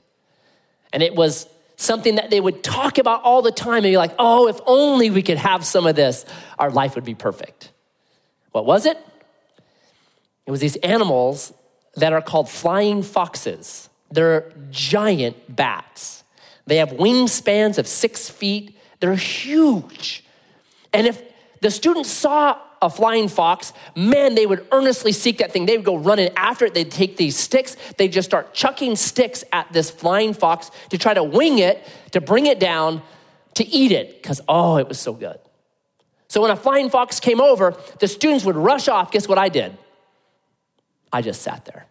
And 0.93 1.03
it 1.03 1.15
was 1.15 1.47
something 1.75 2.15
that 2.15 2.29
they 2.29 2.39
would 2.39 2.63
talk 2.63 2.97
about 2.97 3.23
all 3.23 3.41
the 3.41 3.51
time 3.51 3.77
and 3.77 3.83
be 3.83 3.97
like, 3.97 4.13
oh, 4.17 4.47
if 4.47 4.59
only 4.65 5.09
we 5.09 5.21
could 5.21 5.37
have 5.37 5.65
some 5.65 5.85
of 5.85 5.95
this, 5.95 6.25
our 6.57 6.71
life 6.71 6.95
would 6.95 7.05
be 7.05 7.15
perfect. 7.15 7.71
What 8.51 8.65
was 8.65 8.85
it? 8.85 8.97
It 10.45 10.51
was 10.51 10.59
these 10.59 10.77
animals 10.77 11.53
that 11.95 12.13
are 12.13 12.21
called 12.21 12.49
flying 12.49 13.03
foxes. 13.03 13.89
They're 14.11 14.51
giant 14.71 15.55
bats. 15.55 16.23
They 16.65 16.77
have 16.77 16.89
wingspans 16.89 17.77
of 17.77 17.87
six 17.87 18.29
feet. 18.29 18.77
They're 18.99 19.15
huge. 19.15 20.23
And 20.93 21.05
if 21.05 21.21
the 21.61 21.69
students 21.69 22.09
saw 22.09 22.57
a 22.81 22.89
flying 22.89 23.27
fox, 23.27 23.73
man, 23.95 24.35
they 24.35 24.45
would 24.45 24.67
earnestly 24.71 25.11
seek 25.11 25.39
that 25.39 25.51
thing. 25.51 25.65
They 25.65 25.77
would 25.77 25.85
go 25.85 25.97
running 25.97 26.29
after 26.35 26.65
it. 26.65 26.73
They'd 26.73 26.91
take 26.91 27.17
these 27.17 27.37
sticks, 27.37 27.75
they'd 27.97 28.11
just 28.11 28.29
start 28.29 28.53
chucking 28.53 28.95
sticks 28.95 29.43
at 29.51 29.71
this 29.73 29.89
flying 29.89 30.33
fox 30.33 30.71
to 30.89 30.97
try 30.97 31.13
to 31.13 31.23
wing 31.23 31.59
it, 31.59 31.87
to 32.11 32.21
bring 32.21 32.45
it 32.45 32.59
down, 32.59 33.01
to 33.55 33.65
eat 33.65 33.91
it, 33.91 34.21
because 34.21 34.41
oh, 34.47 34.77
it 34.77 34.87
was 34.87 34.99
so 34.99 35.13
good. 35.13 35.39
So 36.29 36.41
when 36.41 36.51
a 36.51 36.55
flying 36.55 36.89
fox 36.89 37.19
came 37.19 37.39
over, 37.39 37.75
the 37.99 38.07
students 38.07 38.45
would 38.45 38.57
rush 38.57 38.87
off. 38.87 39.11
Guess 39.11 39.27
what 39.27 39.37
I 39.37 39.49
did? 39.49 39.77
I 41.11 41.21
just 41.21 41.41
sat 41.41 41.65
there 41.65 41.85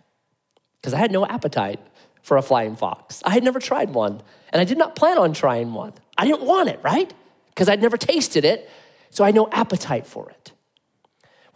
because 0.81 0.93
I 0.93 0.99
had 0.99 1.11
no 1.11 1.27
appetite 1.27 1.81
for 2.23 2.37
a 2.37 2.43
flying 2.43 2.77
fox. 2.77 3.23
I 3.25 3.31
had 3.31 3.43
never 3.43 3.59
tried 3.59 3.91
one, 3.91 4.21
and 4.53 4.61
I 4.61 4.65
did 4.65 4.79
not 4.79 4.95
plan 4.95 5.19
on 5.19 5.33
trying 5.33 5.73
one. 5.73 5.95
I 6.19 6.27
didn't 6.27 6.43
want 6.43 6.69
it, 6.69 6.81
right? 6.83 7.13
Because 7.49 7.69
I'd 7.69 7.81
never 7.81 7.97
tasted 7.97 8.45
it, 8.45 8.69
so 9.11 9.25
I 9.25 9.29
had 9.29 9.35
no 9.35 9.49
appetite 9.51 10.07
for 10.07 10.29
it. 10.31 10.53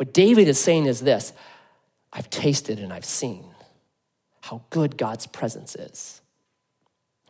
What 0.00 0.14
David 0.14 0.48
is 0.48 0.58
saying 0.58 0.86
is 0.86 1.00
this 1.00 1.34
I've 2.10 2.30
tasted 2.30 2.78
and 2.78 2.90
I've 2.90 3.04
seen 3.04 3.44
how 4.40 4.62
good 4.70 4.96
God's 4.96 5.26
presence 5.26 5.74
is. 5.74 6.22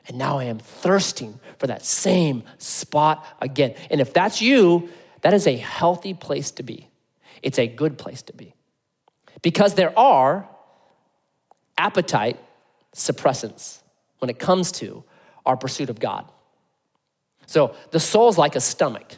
And 0.07 0.19
now 0.19 0.39
I 0.39 0.45
am 0.45 0.61
thirsting 0.61 1.41
for 1.59 1.67
that 1.67 1.85
same 1.85 2.45
spot 2.59 3.27
again. 3.43 3.75
And 3.91 4.01
if 4.01 4.15
that's 4.15 4.41
you, 4.41 4.89
that 5.23 5.35
is 5.35 5.49
a 5.49 5.57
healthy 5.57 6.15
place 6.15 6.53
to 6.53 6.63
be. 6.63 6.89
It's 7.43 7.59
a 7.59 7.67
good 7.67 7.99
place 7.99 8.23
to 8.23 8.33
be. 8.35 8.55
Because 9.43 9.75
there 9.75 9.99
are 9.99 10.49
appetite 11.77 12.39
suppressants 12.95 13.81
when 14.21 14.31
it 14.31 14.39
comes 14.39 14.71
to 14.75 15.03
our 15.45 15.57
pursuit 15.57 15.91
of 15.91 15.99
God. 15.99 16.25
So 17.47 17.75
the 17.91 17.99
soul's 17.99 18.39
like 18.39 18.55
a 18.55 18.61
stomach. 18.61 19.17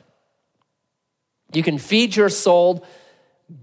You 1.52 1.62
can 1.62 1.76
feed 1.76 2.16
your 2.16 2.30
soul 2.30 2.86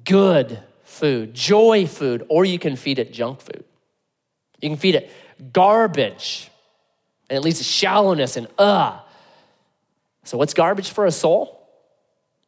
good 0.04 0.62
food, 0.84 1.34
joy 1.34 1.86
food, 1.86 2.26
or 2.30 2.46
you 2.46 2.60
can 2.60 2.76
feed 2.76 3.00
it 3.00 3.14
junk 3.14 3.42
food. 3.42 3.64
You 4.62 4.70
can 4.70 4.78
feed 4.78 4.96
it 4.96 5.12
garbage, 5.54 6.50
and 7.30 7.38
it 7.38 7.42
leads 7.42 7.60
to 7.60 7.64
shallowness 7.64 8.38
and 8.38 8.48
uh. 8.58 9.00
So, 10.24 10.38
what's 10.38 10.54
garbage 10.54 10.90
for 10.90 11.06
a 11.06 11.12
soul? 11.12 11.68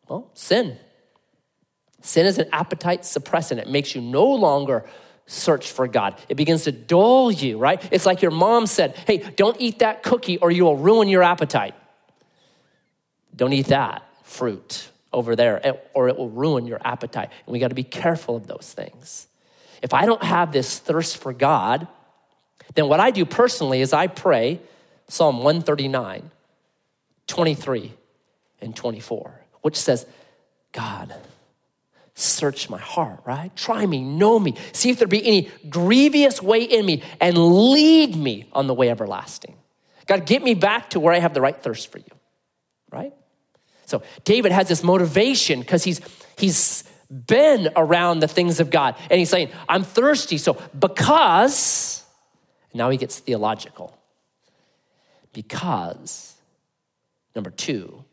Well, 0.07 0.29
sin. 0.33 0.77
Sin 2.01 2.25
is 2.25 2.37
an 2.37 2.49
appetite 2.51 3.03
suppressant. 3.03 3.59
It 3.59 3.69
makes 3.69 3.95
you 3.95 4.01
no 4.01 4.25
longer 4.25 4.85
search 5.27 5.71
for 5.71 5.87
God. 5.87 6.19
It 6.27 6.35
begins 6.35 6.65
to 6.65 6.71
dull 6.71 7.31
you, 7.31 7.57
right? 7.57 7.81
It's 7.91 8.05
like 8.05 8.21
your 8.21 8.31
mom 8.31 8.65
said, 8.65 8.95
hey, 9.07 9.19
don't 9.19 9.55
eat 9.59 9.79
that 9.79 10.03
cookie 10.03 10.37
or 10.39 10.51
you 10.51 10.65
will 10.65 10.75
ruin 10.75 11.07
your 11.07 11.23
appetite. 11.23 11.75
Don't 13.35 13.53
eat 13.53 13.67
that 13.67 14.03
fruit 14.23 14.90
over 15.13 15.35
there 15.35 15.77
or 15.93 16.07
it 16.07 16.17
will 16.17 16.29
ruin 16.29 16.65
your 16.65 16.79
appetite. 16.83 17.29
And 17.45 17.53
we 17.53 17.59
got 17.59 17.69
to 17.69 17.75
be 17.75 17.83
careful 17.83 18.35
of 18.35 18.47
those 18.47 18.73
things. 18.73 19.27
If 19.81 19.93
I 19.93 20.05
don't 20.05 20.23
have 20.23 20.51
this 20.51 20.79
thirst 20.79 21.17
for 21.17 21.33
God, 21.33 21.87
then 22.75 22.87
what 22.87 22.99
I 22.99 23.11
do 23.11 23.25
personally 23.25 23.81
is 23.81 23.93
I 23.93 24.07
pray 24.07 24.59
Psalm 25.07 25.37
139, 25.37 26.31
23, 27.27 27.93
and 28.61 28.75
24, 28.75 29.41
which 29.61 29.75
says, 29.75 30.05
God, 30.71 31.13
search 32.13 32.69
my 32.69 32.77
heart, 32.77 33.19
right? 33.25 33.53
Try 33.55 33.85
me, 33.85 34.01
know 34.01 34.39
me, 34.39 34.55
see 34.71 34.89
if 34.89 34.99
there 34.99 35.07
be 35.07 35.25
any 35.25 35.49
grievous 35.69 36.41
way 36.41 36.63
in 36.63 36.85
me, 36.85 37.03
and 37.19 37.37
lead 37.37 38.15
me 38.15 38.47
on 38.53 38.67
the 38.67 38.73
way 38.73 38.89
everlasting. 38.89 39.55
God, 40.07 40.25
get 40.25 40.43
me 40.43 40.53
back 40.53 40.91
to 40.91 40.99
where 40.99 41.13
I 41.13 41.19
have 41.19 41.33
the 41.33 41.41
right 41.41 41.57
thirst 41.57 41.91
for 41.91 41.97
you, 41.97 42.11
right? 42.91 43.13
So 43.91 44.01
David 44.23 44.51
has 44.51 44.67
this 44.67 44.83
motivation 44.83 45.59
because 45.59 45.83
he's 45.83 46.01
he's 46.37 46.83
been 47.09 47.69
around 47.75 48.21
the 48.21 48.27
things 48.27 48.59
of 48.59 48.69
God, 48.71 48.95
and 49.09 49.19
he's 49.19 49.29
saying, 49.29 49.49
"I'm 49.69 49.83
thirsty." 49.83 50.37
So 50.37 50.57
because 50.77 52.03
now 52.73 52.89
he 52.89 52.97
gets 52.97 53.19
theological. 53.19 53.97
Because 55.33 56.35
number 57.35 57.51
two, 57.51 58.03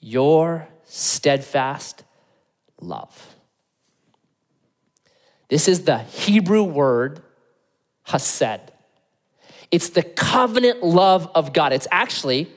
your 0.00 0.68
steadfast 0.84 2.04
love. 2.80 3.34
This 5.48 5.68
is 5.68 5.84
the 5.84 5.98
Hebrew 5.98 6.62
word 6.62 7.22
hesed. 8.04 8.72
It's 9.70 9.90
the 9.90 10.02
covenant 10.02 10.82
love 10.82 11.30
of 11.34 11.52
God. 11.52 11.72
It's 11.72 11.88
actually 11.90 12.50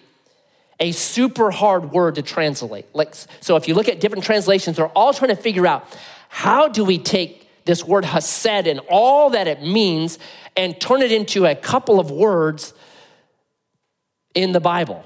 a 0.82 0.92
super 0.92 1.52
hard 1.52 1.92
word 1.92 2.16
to 2.16 2.24
translate. 2.24 2.88
Like, 2.94 3.14
so 3.40 3.56
if 3.56 3.68
you 3.68 3.76
look 3.76 3.88
at 3.88 4.02
different 4.02 4.26
translations, 4.26 4.78
they're 4.78 4.88
all 4.88 5.14
trying 5.14 5.30
to 5.30 5.42
figure 5.42 5.68
out 5.68 5.88
how 6.28 6.68
do 6.68 6.84
we 6.84 6.98
take 6.98 7.48
this 7.66 7.86
word 7.86 8.04
hesed 8.04 8.68
and 8.68 8.82
all 8.90 9.30
that 9.30 9.48
it 9.48 9.62
means 9.62 10.18
and 10.58 10.82
turn 10.82 11.04
it 11.04 11.12
into 11.12 11.46
a 11.46 11.56
couple 11.56 12.00
of 12.00 12.10
words 12.10 12.74
in 14.34 14.52
the 14.54 14.60
Bible. 14.60 15.06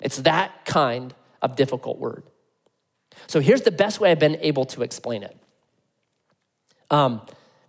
It's 0.00 0.18
that 0.18 0.66
kind 0.66 1.14
of 1.40 1.56
difficult 1.56 1.98
word. 1.98 2.22
So 3.26 3.40
here's 3.40 3.62
the 3.62 3.70
best 3.70 4.00
way 4.00 4.10
I've 4.10 4.18
been 4.18 4.38
able 4.42 4.66
to 4.66 4.82
explain 4.82 5.22
it. 5.22 5.34
Um, 6.90 7.22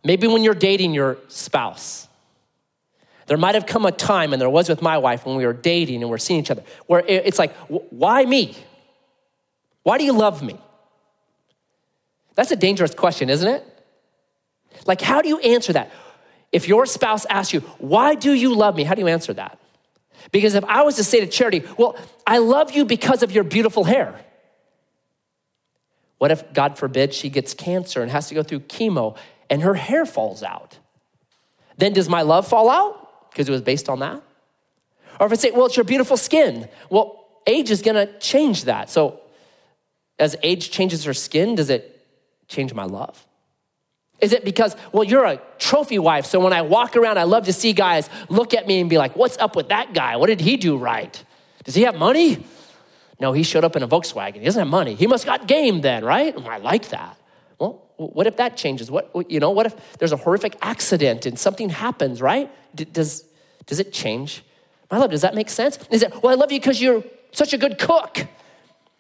maybe 0.04 0.28
when 0.28 0.44
you're 0.44 0.54
dating 0.54 0.94
your 0.94 1.18
spouse, 1.30 2.10
there 3.28 3.38
might 3.38 3.56
have 3.56 3.66
come 3.66 3.86
a 3.86 3.92
time, 3.92 4.34
and 4.34 4.42
there 4.42 4.50
was 4.50 4.70
with 4.70 4.82
my 4.82 4.98
wife 4.98 5.26
when 5.26 5.36
we 5.36 5.46
were 5.46 5.54
dating 5.54 6.02
and 6.02 6.10
we're 6.10 6.18
seeing 6.18 6.40
each 6.40 6.52
other, 6.52 6.64
where 6.86 7.04
it's 7.08 7.40
like, 7.40 7.56
why 7.68 8.24
me? 8.24 8.56
Why 9.84 9.98
do 9.98 10.04
you 10.04 10.14
love 10.14 10.44
me? 10.44 10.60
That's 12.36 12.52
a 12.52 12.56
dangerous 12.56 12.94
question, 12.94 13.30
isn't 13.30 13.48
it? 13.48 13.64
Like, 14.86 15.02
how 15.02 15.22
do 15.22 15.30
you 15.30 15.40
answer 15.40 15.74
that? 15.74 15.92
If 16.52 16.68
your 16.68 16.86
spouse 16.86 17.26
asks 17.26 17.54
you, 17.54 17.62
why 17.80 18.16
do 18.16 18.32
you 18.32 18.54
love 18.54 18.76
me? 18.76 18.84
How 18.84 18.94
do 18.94 19.02
you 19.02 19.08
answer 19.08 19.34
that? 19.34 19.60
Because 20.32 20.54
if 20.54 20.64
I 20.66 20.84
was 20.84 20.96
to 20.98 21.04
say 21.04 21.20
to 21.20 21.28
Charity, 21.28 21.64
well, 21.78 21.98
I 22.26 22.40
love 22.40 22.72
you 22.72 22.86
because 22.86 23.24
of 23.24 23.32
your 23.32 23.44
beautiful 23.44 23.84
hair, 23.84 24.20
what 26.18 26.32
if, 26.32 26.54
God 26.54 26.78
forbid, 26.78 27.14
she 27.14 27.30
gets 27.30 27.54
cancer 27.54 28.02
and 28.02 28.12
has 28.12 28.30
to 28.30 28.36
go 28.36 28.44
through 28.44 28.62
chemo 28.62 29.18
and 29.50 29.62
her 29.62 29.74
hair 29.74 30.06
falls 30.06 30.44
out? 30.44 30.78
Then 31.78 31.94
does 31.94 32.08
my 32.08 32.22
love 32.22 32.48
fall 32.48 32.70
out 32.70 33.05
because 33.36 33.50
it 33.50 33.52
was 33.52 33.62
based 33.62 33.90
on 33.90 34.00
that? 34.00 34.24
Or 35.20 35.26
if 35.26 35.34
I 35.34 35.36
say, 35.36 35.52
well, 35.52 35.66
it's 35.66 35.76
your 35.76 35.84
beautiful 35.84 36.16
skin, 36.16 36.70
well, 36.90 37.28
age 37.46 37.70
is 37.70 37.82
gonna 37.82 38.08
change 38.20 38.64
that. 38.64 38.90
So 38.90 39.20
as 40.18 40.38
age 40.42 40.72
changes 40.72 41.04
her 41.04 41.14
skin, 41.14 41.56
does 41.56 41.70
it 41.70 42.02
change 42.48 42.74
my 42.74 42.86
love? 42.86 43.28
Is 44.22 44.32
it 44.32 44.46
because, 44.46 44.78
well, 44.94 45.04
you're 45.04 45.26
a 45.26 45.42
trophy 45.60 46.00
wife, 46.00 46.26
so 46.26 46.40
when 46.40 46.54
I 46.54 46.62
walk 46.62 46.96
around, 46.96 47.18
I 47.20 47.24
love 47.24 47.46
to 47.46 47.54
see 47.54 47.74
guys 47.74 48.10
look 48.30 48.54
at 48.54 48.66
me 48.66 48.80
and 48.80 48.90
be 48.90 48.98
like, 48.98 49.18
what's 49.18 49.38
up 49.38 49.58
with 49.58 49.68
that 49.68 49.94
guy? 49.94 50.16
What 50.16 50.28
did 50.28 50.40
he 50.40 50.56
do 50.56 50.78
right? 50.78 51.22
Does 51.66 51.76
he 51.76 51.82
have 51.82 51.96
money? 51.96 52.46
No, 53.20 53.34
he 53.34 53.44
showed 53.44 53.66
up 53.66 53.76
in 53.76 53.84
a 53.84 53.88
Volkswagen. 53.88 54.36
He 54.36 54.46
doesn't 54.46 54.62
have 54.62 54.70
money. 54.70 54.96
He 54.96 55.08
must 55.08 55.26
got 55.26 55.48
game 55.48 55.82
then, 55.82 56.06
right? 56.06 56.34
Oh, 56.38 56.46
I 56.46 56.58
like 56.58 56.90
that. 56.90 57.18
Well, 57.60 57.84
what 57.98 58.28
if 58.28 58.38
that 58.38 58.58
changes? 58.58 58.90
What 58.92 59.10
you 59.30 59.40
know? 59.40 59.52
What 59.52 59.66
if 59.66 59.98
there's 59.98 60.12
a 60.12 60.18
horrific 60.18 60.58
accident 60.62 61.26
and 61.26 61.40
something 61.40 61.70
happens, 61.70 62.22
right? 62.22 62.50
Does 62.76 63.25
does 63.66 63.80
it 63.80 63.92
change? 63.92 64.44
My 64.92 64.98
love, 64.98 65.12
does 65.12 65.22
that 65.22 65.36
make 65.36 65.50
sense? 65.50 65.80
Is 65.90 66.04
it? 66.04 66.22
Well, 66.22 66.32
I 66.32 66.36
love 66.36 66.52
you 66.52 66.60
because 66.60 66.82
you're 66.82 67.04
such 67.32 67.54
a 67.54 67.58
good 67.58 67.78
cook. 67.80 68.26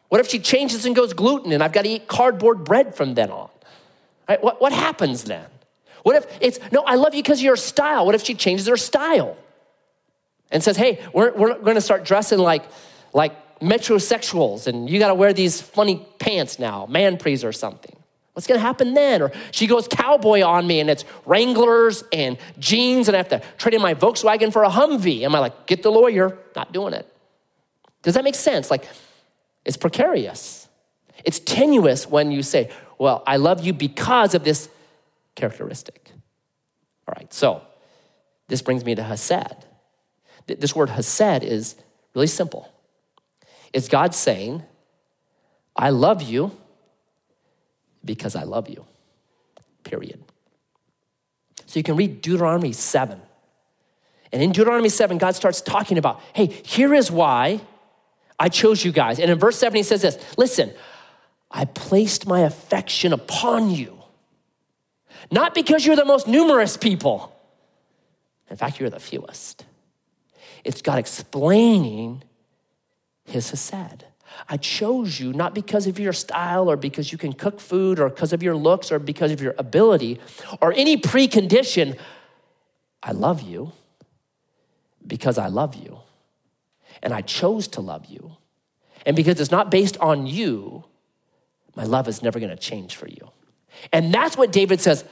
What 0.09 0.21
if 0.21 0.27
she 0.29 0.39
changes 0.39 0.85
and 0.85 0.95
goes 0.95 1.13
gluten 1.13 1.51
and 1.51 1.63
I've 1.63 1.73
got 1.73 1.83
to 1.83 1.89
eat 1.89 2.07
cardboard 2.07 2.63
bread 2.63 2.95
from 2.95 3.13
then 3.13 3.31
on? 3.31 3.49
Right? 4.27 4.43
What 4.43 4.61
what 4.61 4.71
happens 4.73 5.23
then? 5.23 5.45
What 6.03 6.15
if 6.15 6.37
it's 6.41 6.59
no? 6.71 6.83
I 6.83 6.95
love 6.95 7.15
you 7.15 7.21
because 7.21 7.41
your 7.41 7.55
style. 7.55 8.05
What 8.05 8.15
if 8.15 8.23
she 8.23 8.33
changes 8.33 8.67
her 8.67 8.77
style 8.77 9.37
and 10.51 10.63
says, 10.63 10.77
"Hey, 10.77 11.03
we're 11.13 11.31
we're 11.33 11.59
going 11.59 11.75
to 11.75 11.81
start 11.81 12.03
dressing 12.03 12.39
like 12.39 12.63
like 13.13 13.33
metrosexuals 13.59 14.67
and 14.67 14.89
you 14.89 14.99
got 14.99 15.07
to 15.07 15.15
wear 15.15 15.33
these 15.33 15.61
funny 15.61 16.05
pants 16.19 16.59
now, 16.59 16.85
man 16.85 17.17
prees 17.17 17.43
or 17.43 17.51
something. 17.51 17.95
What's 18.35 18.47
going 18.47 18.59
to 18.59 18.65
happen 18.65 18.93
then? 18.93 19.21
Or 19.21 19.31
she 19.51 19.65
goes 19.65 19.87
cowboy 19.87 20.41
on 20.41 20.67
me 20.67 20.81
and 20.81 20.89
it's 20.89 21.05
Wranglers 21.25 22.03
and 22.11 22.37
jeans 22.59 23.07
and 23.07 23.15
I 23.15 23.19
have 23.19 23.29
to 23.29 23.41
trade 23.57 23.73
in 23.73 23.81
my 23.81 23.93
Volkswagen 23.93 24.51
for 24.51 24.65
a 24.65 24.69
Humvee. 24.69 25.21
Am 25.21 25.33
I 25.33 25.39
like, 25.39 25.67
get 25.67 25.83
the 25.83 25.89
lawyer? 25.89 26.37
Not 26.53 26.73
doing 26.73 26.93
it. 26.93 27.09
Does 28.01 28.15
that 28.15 28.25
make 28.25 28.35
sense? 28.35 28.69
Like, 28.69 28.89
it's 29.63 29.77
precarious. 29.77 30.67
It's 31.23 31.39
tenuous 31.39 32.07
when 32.07 32.29
you 32.29 32.43
say, 32.43 32.71
well, 32.97 33.23
I 33.25 33.37
love 33.37 33.65
you 33.65 33.71
because 33.71 34.35
of 34.35 34.43
this 34.43 34.67
characteristic. 35.35 36.11
All 37.07 37.13
right, 37.17 37.33
so 37.33 37.61
this 38.49 38.61
brings 38.61 38.83
me 38.83 38.95
to 38.95 39.03
Hesed. 39.03 39.65
This 40.45 40.75
word 40.75 40.89
Hesed 40.89 41.41
is 41.45 41.75
really 42.13 42.27
simple. 42.27 42.69
Is 43.71 43.87
God 43.87 44.13
saying, 44.13 44.61
I 45.73 45.91
love 45.91 46.21
you 46.21 46.51
because 48.05 48.35
I 48.35 48.43
love 48.43 48.69
you, 48.69 48.85
period. 49.83 50.23
So 51.65 51.79
you 51.79 51.83
can 51.83 51.95
read 51.95 52.21
Deuteronomy 52.21 52.71
7. 52.71 53.19
And 54.31 54.41
in 54.41 54.51
Deuteronomy 54.51 54.89
7, 54.89 55.17
God 55.17 55.35
starts 55.35 55.61
talking 55.61 55.97
about, 55.97 56.21
hey, 56.33 56.47
here 56.47 56.93
is 56.93 57.11
why 57.11 57.61
I 58.39 58.49
chose 58.49 58.83
you 58.83 58.91
guys. 58.91 59.19
And 59.19 59.31
in 59.31 59.39
verse 59.39 59.57
7, 59.57 59.75
he 59.75 59.83
says 59.83 60.01
this 60.01 60.17
Listen, 60.37 60.73
I 61.49 61.65
placed 61.65 62.27
my 62.27 62.41
affection 62.41 63.13
upon 63.13 63.71
you, 63.71 63.97
not 65.31 65.55
because 65.55 65.85
you're 65.85 65.95
the 65.95 66.05
most 66.05 66.27
numerous 66.27 66.77
people. 66.77 67.31
In 68.49 68.57
fact, 68.57 68.79
you're 68.79 68.89
the 68.89 68.99
fewest. 68.99 69.65
It's 70.63 70.81
God 70.81 70.99
explaining 70.99 72.23
his 73.25 73.49
hesed. 73.49 74.05
I 74.49 74.57
chose 74.57 75.19
you 75.19 75.33
not 75.33 75.53
because 75.53 75.87
of 75.87 75.99
your 75.99 76.13
style 76.13 76.69
or 76.69 76.77
because 76.77 77.11
you 77.11 77.17
can 77.17 77.33
cook 77.33 77.59
food 77.59 77.99
or 77.99 78.09
because 78.09 78.33
of 78.33 78.43
your 78.43 78.55
looks 78.55 78.91
or 78.91 78.99
because 78.99 79.31
of 79.31 79.41
your 79.41 79.55
ability 79.57 80.19
or 80.61 80.73
any 80.73 80.97
precondition. 80.97 81.97
I 83.01 83.11
love 83.11 83.41
you 83.41 83.71
because 85.05 85.37
I 85.37 85.47
love 85.47 85.75
you. 85.75 85.99
And 87.03 87.13
I 87.13 87.21
chose 87.21 87.67
to 87.69 87.81
love 87.81 88.05
you. 88.05 88.37
And 89.05 89.15
because 89.15 89.39
it's 89.39 89.51
not 89.51 89.69
based 89.69 89.97
on 89.97 90.25
you, 90.25 90.85
my 91.75 91.83
love 91.83 92.07
is 92.07 92.23
never 92.23 92.39
gonna 92.39 92.55
change 92.55 92.95
for 92.95 93.07
you. 93.07 93.31
And 93.91 94.13
that's 94.13 94.37
what 94.37 94.51
David 94.51 94.81
says, 94.81 95.05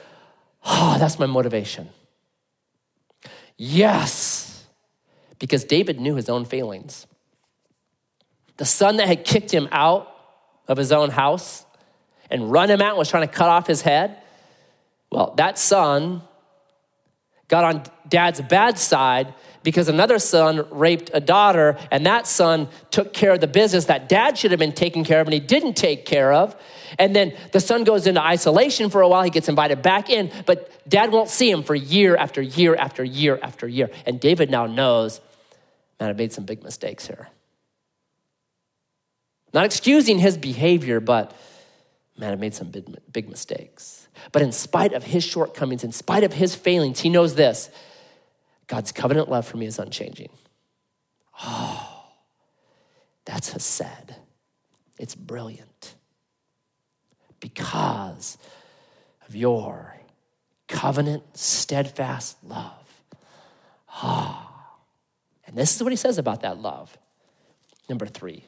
oh, 0.63 0.95
that's 0.97 1.19
my 1.19 1.25
motivation. 1.25 1.89
Yes, 3.57 4.65
because 5.37 5.63
David 5.63 5.99
knew 5.99 6.15
his 6.15 6.29
own 6.29 6.45
failings. 6.45 7.05
The 8.57 8.65
son 8.65 8.97
that 8.97 9.07
had 9.07 9.25
kicked 9.25 9.51
him 9.51 9.67
out 9.71 10.15
of 10.67 10.77
his 10.77 10.91
own 10.91 11.09
house 11.09 11.65
and 12.29 12.51
run 12.51 12.69
him 12.69 12.81
out 12.81 12.89
and 12.89 12.97
was 12.97 13.09
trying 13.09 13.27
to 13.27 13.33
cut 13.33 13.49
off 13.49 13.67
his 13.67 13.81
head, 13.81 14.17
well, 15.11 15.33
that 15.37 15.59
son 15.59 16.21
got 17.47 17.63
on 17.63 17.83
dad's 18.07 18.41
bad 18.41 18.79
side 18.79 19.33
because 19.63 19.87
another 19.87 20.19
son 20.19 20.65
raped 20.71 21.09
a 21.13 21.19
daughter, 21.19 21.77
and 21.89 22.05
that 22.05 22.27
son 22.27 22.67
took 22.91 23.13
care 23.13 23.31
of 23.31 23.39
the 23.39 23.47
business 23.47 23.85
that 23.85 24.09
dad 24.09 24.37
should 24.37 24.51
have 24.51 24.59
been 24.59 24.73
taking 24.73 25.03
care 25.03 25.21
of 25.21 25.27
and 25.27 25.33
he 25.33 25.39
didn't 25.39 25.75
take 25.75 26.05
care 26.05 26.33
of. 26.33 26.55
And 26.99 27.15
then 27.15 27.33
the 27.53 27.59
son 27.59 27.83
goes 27.85 28.05
into 28.05 28.21
isolation 28.21 28.89
for 28.89 29.01
a 29.01 29.07
while. 29.07 29.23
He 29.23 29.29
gets 29.29 29.49
invited 29.49 29.81
back 29.81 30.09
in, 30.09 30.31
but 30.45 30.69
dad 30.89 31.11
won't 31.11 31.29
see 31.29 31.49
him 31.49 31.63
for 31.63 31.75
year 31.75 32.15
after 32.15 32.41
year 32.41 32.75
after 32.75 33.03
year 33.03 33.39
after 33.41 33.67
year. 33.67 33.89
And 34.05 34.19
David 34.19 34.51
now 34.51 34.65
knows, 34.65 35.21
man, 35.99 36.09
I 36.09 36.13
made 36.13 36.33
some 36.33 36.45
big 36.45 36.63
mistakes 36.63 37.07
here. 37.07 37.29
Not 39.53 39.65
excusing 39.65 40.19
his 40.19 40.37
behavior, 40.37 40.99
but 40.99 41.35
man, 42.17 42.31
I 42.31 42.35
made 42.35 42.55
some 42.55 42.69
big, 42.69 42.85
big 43.11 43.29
mistakes. 43.29 44.07
But 44.31 44.41
in 44.41 44.51
spite 44.51 44.93
of 44.93 45.03
his 45.03 45.23
shortcomings, 45.23 45.83
in 45.83 45.91
spite 45.91 46.23
of 46.23 46.33
his 46.33 46.55
failings, 46.55 46.99
he 46.99 47.09
knows 47.09 47.35
this 47.35 47.69
God's 48.67 48.91
covenant 48.91 49.29
love 49.29 49.45
for 49.45 49.57
me 49.57 49.65
is 49.65 49.79
unchanging. 49.79 50.29
Oh, 51.43 52.05
that's 53.25 53.51
Hesed. 53.51 54.15
It's 54.99 55.15
brilliant 55.15 55.95
because 57.39 58.37
of 59.27 59.35
your 59.35 59.97
covenant, 60.67 61.23
steadfast 61.37 62.37
love. 62.43 63.01
Ah. 63.89 64.49
And 65.45 65.57
this 65.57 65.75
is 65.75 65.83
what 65.83 65.91
he 65.91 65.97
says 65.97 66.17
about 66.17 66.41
that 66.41 66.59
love. 66.59 66.97
Number 67.89 68.05
three, 68.05 68.45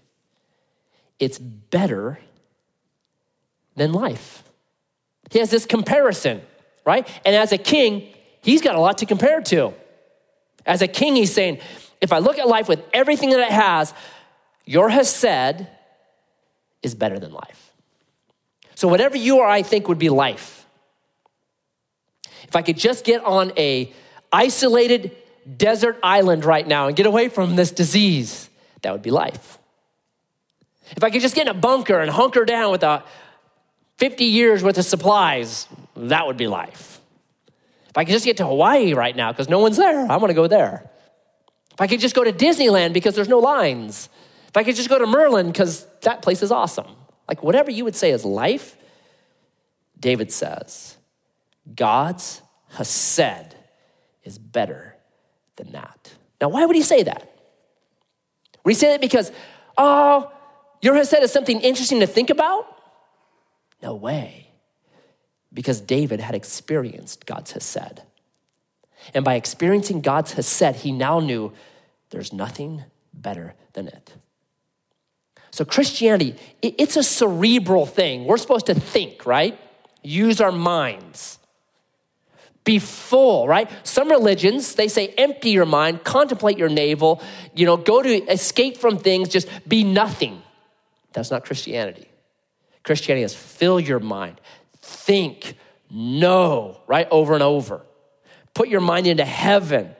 it's 1.19 1.37
better 1.37 2.19
than 3.75 3.93
life. 3.93 4.43
He 5.31 5.39
has 5.39 5.49
this 5.49 5.65
comparison, 5.65 6.41
right? 6.85 7.07
And 7.25 7.35
as 7.35 7.51
a 7.51 7.57
king, 7.57 8.07
he's 8.41 8.61
got 8.61 8.75
a 8.75 8.79
lot 8.79 8.99
to 8.99 9.05
compare 9.05 9.41
to. 9.41 9.73
As 10.65 10.81
a 10.81 10.87
king, 10.87 11.15
he's 11.15 11.33
saying, 11.33 11.59
if 12.01 12.11
I 12.11 12.19
look 12.19 12.37
at 12.37 12.47
life 12.47 12.67
with 12.67 12.83
everything 12.93 13.31
that 13.31 13.39
it 13.39 13.51
has, 13.51 13.93
your 14.65 14.89
Hesed 14.89 15.67
is 16.81 16.95
better 16.95 17.19
than 17.19 17.31
life. 17.31 17.73
So, 18.75 18.87
whatever 18.87 19.15
you 19.15 19.37
or 19.37 19.47
I 19.47 19.61
think 19.61 19.87
would 19.87 19.99
be 19.99 20.09
life, 20.09 20.65
if 22.43 22.55
I 22.55 22.61
could 22.61 22.77
just 22.77 23.05
get 23.05 23.23
on 23.23 23.53
a 23.57 23.91
isolated 24.31 25.15
desert 25.57 25.97
island 26.03 26.43
right 26.43 26.67
now 26.67 26.87
and 26.87 26.95
get 26.95 27.05
away 27.05 27.29
from 27.29 27.55
this 27.55 27.71
disease, 27.71 28.49
that 28.81 28.91
would 28.91 29.01
be 29.01 29.11
life. 29.11 29.57
If 30.91 31.03
I 31.03 31.09
could 31.09 31.21
just 31.21 31.35
get 31.35 31.47
in 31.47 31.55
a 31.55 31.59
bunker 31.59 31.99
and 31.99 32.09
hunker 32.11 32.45
down 32.45 32.71
with 32.71 32.83
a 32.83 33.03
50 33.97 34.25
years 34.25 34.63
worth 34.63 34.77
of 34.77 34.85
supplies, 34.85 35.67
that 35.95 36.27
would 36.27 36.37
be 36.37 36.47
life. 36.47 36.99
If 37.89 37.97
I 37.97 38.03
could 38.03 38.11
just 38.11 38.25
get 38.25 38.37
to 38.37 38.45
Hawaii 38.45 38.93
right 38.93 39.15
now 39.15 39.31
because 39.31 39.49
no 39.49 39.59
one's 39.59 39.77
there, 39.77 40.11
I 40.11 40.17
want 40.17 40.29
to 40.29 40.33
go 40.33 40.47
there. 40.47 40.89
If 41.71 41.81
I 41.81 41.87
could 41.87 41.99
just 41.99 42.15
go 42.15 42.23
to 42.23 42.31
Disneyland 42.31 42.93
because 42.93 43.15
there's 43.15 43.29
no 43.29 43.39
lines. 43.39 44.09
If 44.49 44.57
I 44.57 44.63
could 44.63 44.75
just 44.75 44.89
go 44.89 44.99
to 44.99 45.05
Merlin 45.05 45.47
because 45.47 45.85
that 46.01 46.21
place 46.21 46.43
is 46.43 46.51
awesome. 46.51 46.87
Like 47.27 47.41
whatever 47.43 47.71
you 47.71 47.83
would 47.83 47.95
say 47.95 48.11
is 48.11 48.23
life, 48.23 48.77
David 49.99 50.31
says, 50.31 50.97
God's 51.73 52.41
Hesed 52.71 53.55
is 54.23 54.37
better 54.37 54.95
than 55.55 55.71
that. 55.71 56.13
Now, 56.41 56.49
why 56.49 56.65
would 56.65 56.75
he 56.75 56.81
say 56.81 57.03
that? 57.03 57.31
Would 58.63 58.71
he 58.71 58.75
say 58.75 58.89
that 58.89 59.01
because, 59.01 59.31
oh, 59.77 60.31
your 60.85 60.95
Hesed 60.95 61.17
is 61.21 61.31
something 61.31 61.59
interesting 61.61 61.99
to 62.01 62.07
think 62.07 62.29
about? 62.29 62.67
No 63.81 63.95
way. 63.95 64.51
Because 65.51 65.81
David 65.81 66.19
had 66.19 66.35
experienced 66.35 67.25
God's 67.25 67.53
Hesed. 67.53 68.01
And 69.13 69.25
by 69.25 69.35
experiencing 69.35 70.01
God's 70.01 70.33
Hesed, 70.33 70.77
he 70.77 70.91
now 70.91 71.19
knew 71.19 71.51
there's 72.11 72.31
nothing 72.31 72.83
better 73.13 73.55
than 73.73 73.87
it. 73.87 74.13
So, 75.51 75.65
Christianity, 75.65 76.35
it's 76.61 76.97
a 76.97 77.03
cerebral 77.03 77.85
thing. 77.85 78.25
We're 78.25 78.37
supposed 78.37 78.65
to 78.67 78.75
think, 78.75 79.25
right? 79.25 79.57
Use 80.03 80.41
our 80.41 80.51
minds. 80.51 81.39
Be 82.63 82.79
full, 82.79 83.47
right? 83.47 83.69
Some 83.83 84.09
religions, 84.09 84.75
they 84.75 84.87
say 84.87 85.07
empty 85.17 85.51
your 85.51 85.65
mind, 85.65 86.03
contemplate 86.03 86.57
your 86.57 86.69
navel, 86.69 87.21
you 87.55 87.65
know, 87.65 87.77
go 87.77 88.01
to 88.01 88.23
escape 88.29 88.77
from 88.77 88.97
things, 88.97 89.29
just 89.29 89.47
be 89.67 89.83
nothing. 89.83 90.41
That's 91.15 91.31
not 91.31 91.45
Christianity. 91.45 92.07
Christianity 92.83 93.23
is 93.23 93.33
fill 93.33 93.79
your 93.79 93.99
mind, 93.99 94.39
think, 94.81 95.55
know, 95.89 96.81
right? 96.87 97.07
Over 97.09 97.33
and 97.33 97.41
over. 97.41 97.81
Put 98.53 98.67
your 98.67 98.81
mind 98.81 99.07
into 99.07 99.23
heaven. 99.23 99.95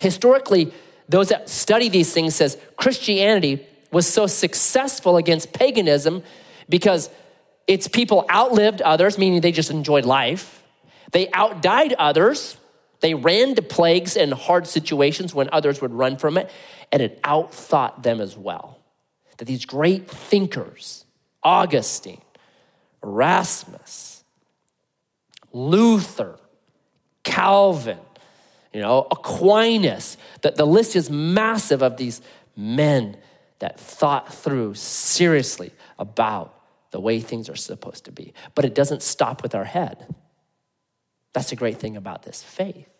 Historically, 0.00 0.72
those 1.08 1.28
that 1.30 1.48
study 1.48 1.88
these 1.88 2.12
things 2.12 2.36
says 2.36 2.56
Christianity 2.76 3.66
was 3.90 4.06
so 4.06 4.26
successful 4.26 5.16
against 5.16 5.52
paganism 5.52 6.22
because 6.68 7.10
its 7.66 7.88
people 7.88 8.24
outlived 8.30 8.80
others, 8.82 9.18
meaning 9.18 9.40
they 9.40 9.52
just 9.52 9.70
enjoyed 9.70 10.04
life. 10.04 10.62
They 11.10 11.28
outdied 11.32 11.94
others. 11.94 12.56
They 13.00 13.14
ran 13.14 13.56
to 13.56 13.62
plagues 13.62 14.16
and 14.16 14.32
hard 14.32 14.68
situations 14.68 15.34
when 15.34 15.48
others 15.52 15.80
would 15.80 15.92
run 15.92 16.16
from 16.16 16.38
it, 16.38 16.50
and 16.92 17.02
it 17.02 17.20
outthought 17.22 18.04
them 18.04 18.20
as 18.20 18.36
well 18.36 18.76
that 19.38 19.44
these 19.44 19.64
great 19.64 20.10
thinkers, 20.10 21.04
Augustine, 21.42 22.22
Erasmus, 23.02 24.24
Luther, 25.52 26.38
Calvin, 27.22 27.98
you 28.72 28.80
know, 28.80 29.06
Aquinas, 29.10 30.16
that 30.42 30.56
the 30.56 30.66
list 30.66 30.96
is 30.96 31.10
massive 31.10 31.82
of 31.82 31.96
these 31.96 32.20
men 32.56 33.16
that 33.58 33.80
thought 33.80 34.32
through 34.32 34.74
seriously 34.74 35.72
about 35.98 36.52
the 36.90 37.00
way 37.00 37.20
things 37.20 37.48
are 37.48 37.56
supposed 37.56 38.04
to 38.04 38.12
be. 38.12 38.32
But 38.54 38.64
it 38.64 38.74
doesn't 38.74 39.02
stop 39.02 39.42
with 39.42 39.54
our 39.54 39.64
head. 39.64 40.14
That's 41.32 41.50
the 41.50 41.56
great 41.56 41.78
thing 41.78 41.96
about 41.96 42.22
this 42.22 42.42
faith. 42.42 42.95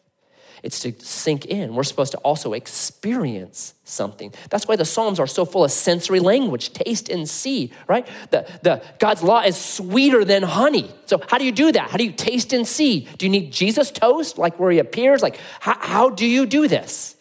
It's 0.63 0.81
to 0.81 0.93
sink 0.99 1.47
in. 1.47 1.75
We're 1.75 1.85
supposed 1.85 2.13
to 2.13 2.19
also 2.19 2.53
experience 2.53 3.75
something. 3.85 4.33
That's 4.51 4.67
why 4.67 4.77
the 4.77 4.85
Psalms 4.85 5.21
are 5.21 5.27
so 5.27 5.45
full 5.45 5.65
of 5.65 5.71
sensory 5.71 6.21
language, 6.21 6.73
taste 6.73 7.09
and 7.09 7.29
see, 7.29 7.73
right? 7.87 8.07
The, 8.31 8.47
the, 8.63 8.83
God's 8.99 9.23
law 9.23 9.43
is 9.43 9.57
sweeter 9.57 10.25
than 10.25 10.43
honey. 10.43 10.91
So 11.07 11.23
how 11.29 11.39
do 11.39 11.45
you 11.45 11.53
do 11.53 11.73
that? 11.73 11.91
How 11.91 11.97
do 11.97 12.05
you 12.05 12.13
taste 12.13 12.53
and 12.53 12.67
see? 12.67 13.09
Do 13.19 13.27
you 13.27 13.31
need 13.31 13.53
Jesus 13.53 13.91
toast, 13.91 14.39
like 14.39 14.59
where 14.59 14.71
he 14.71 14.79
appears? 14.79 15.23
Like, 15.23 15.39
how, 15.61 15.79
how 15.79 16.11
do 16.11 16.27
you 16.27 16.47
do 16.47 16.69
this? 16.69 17.17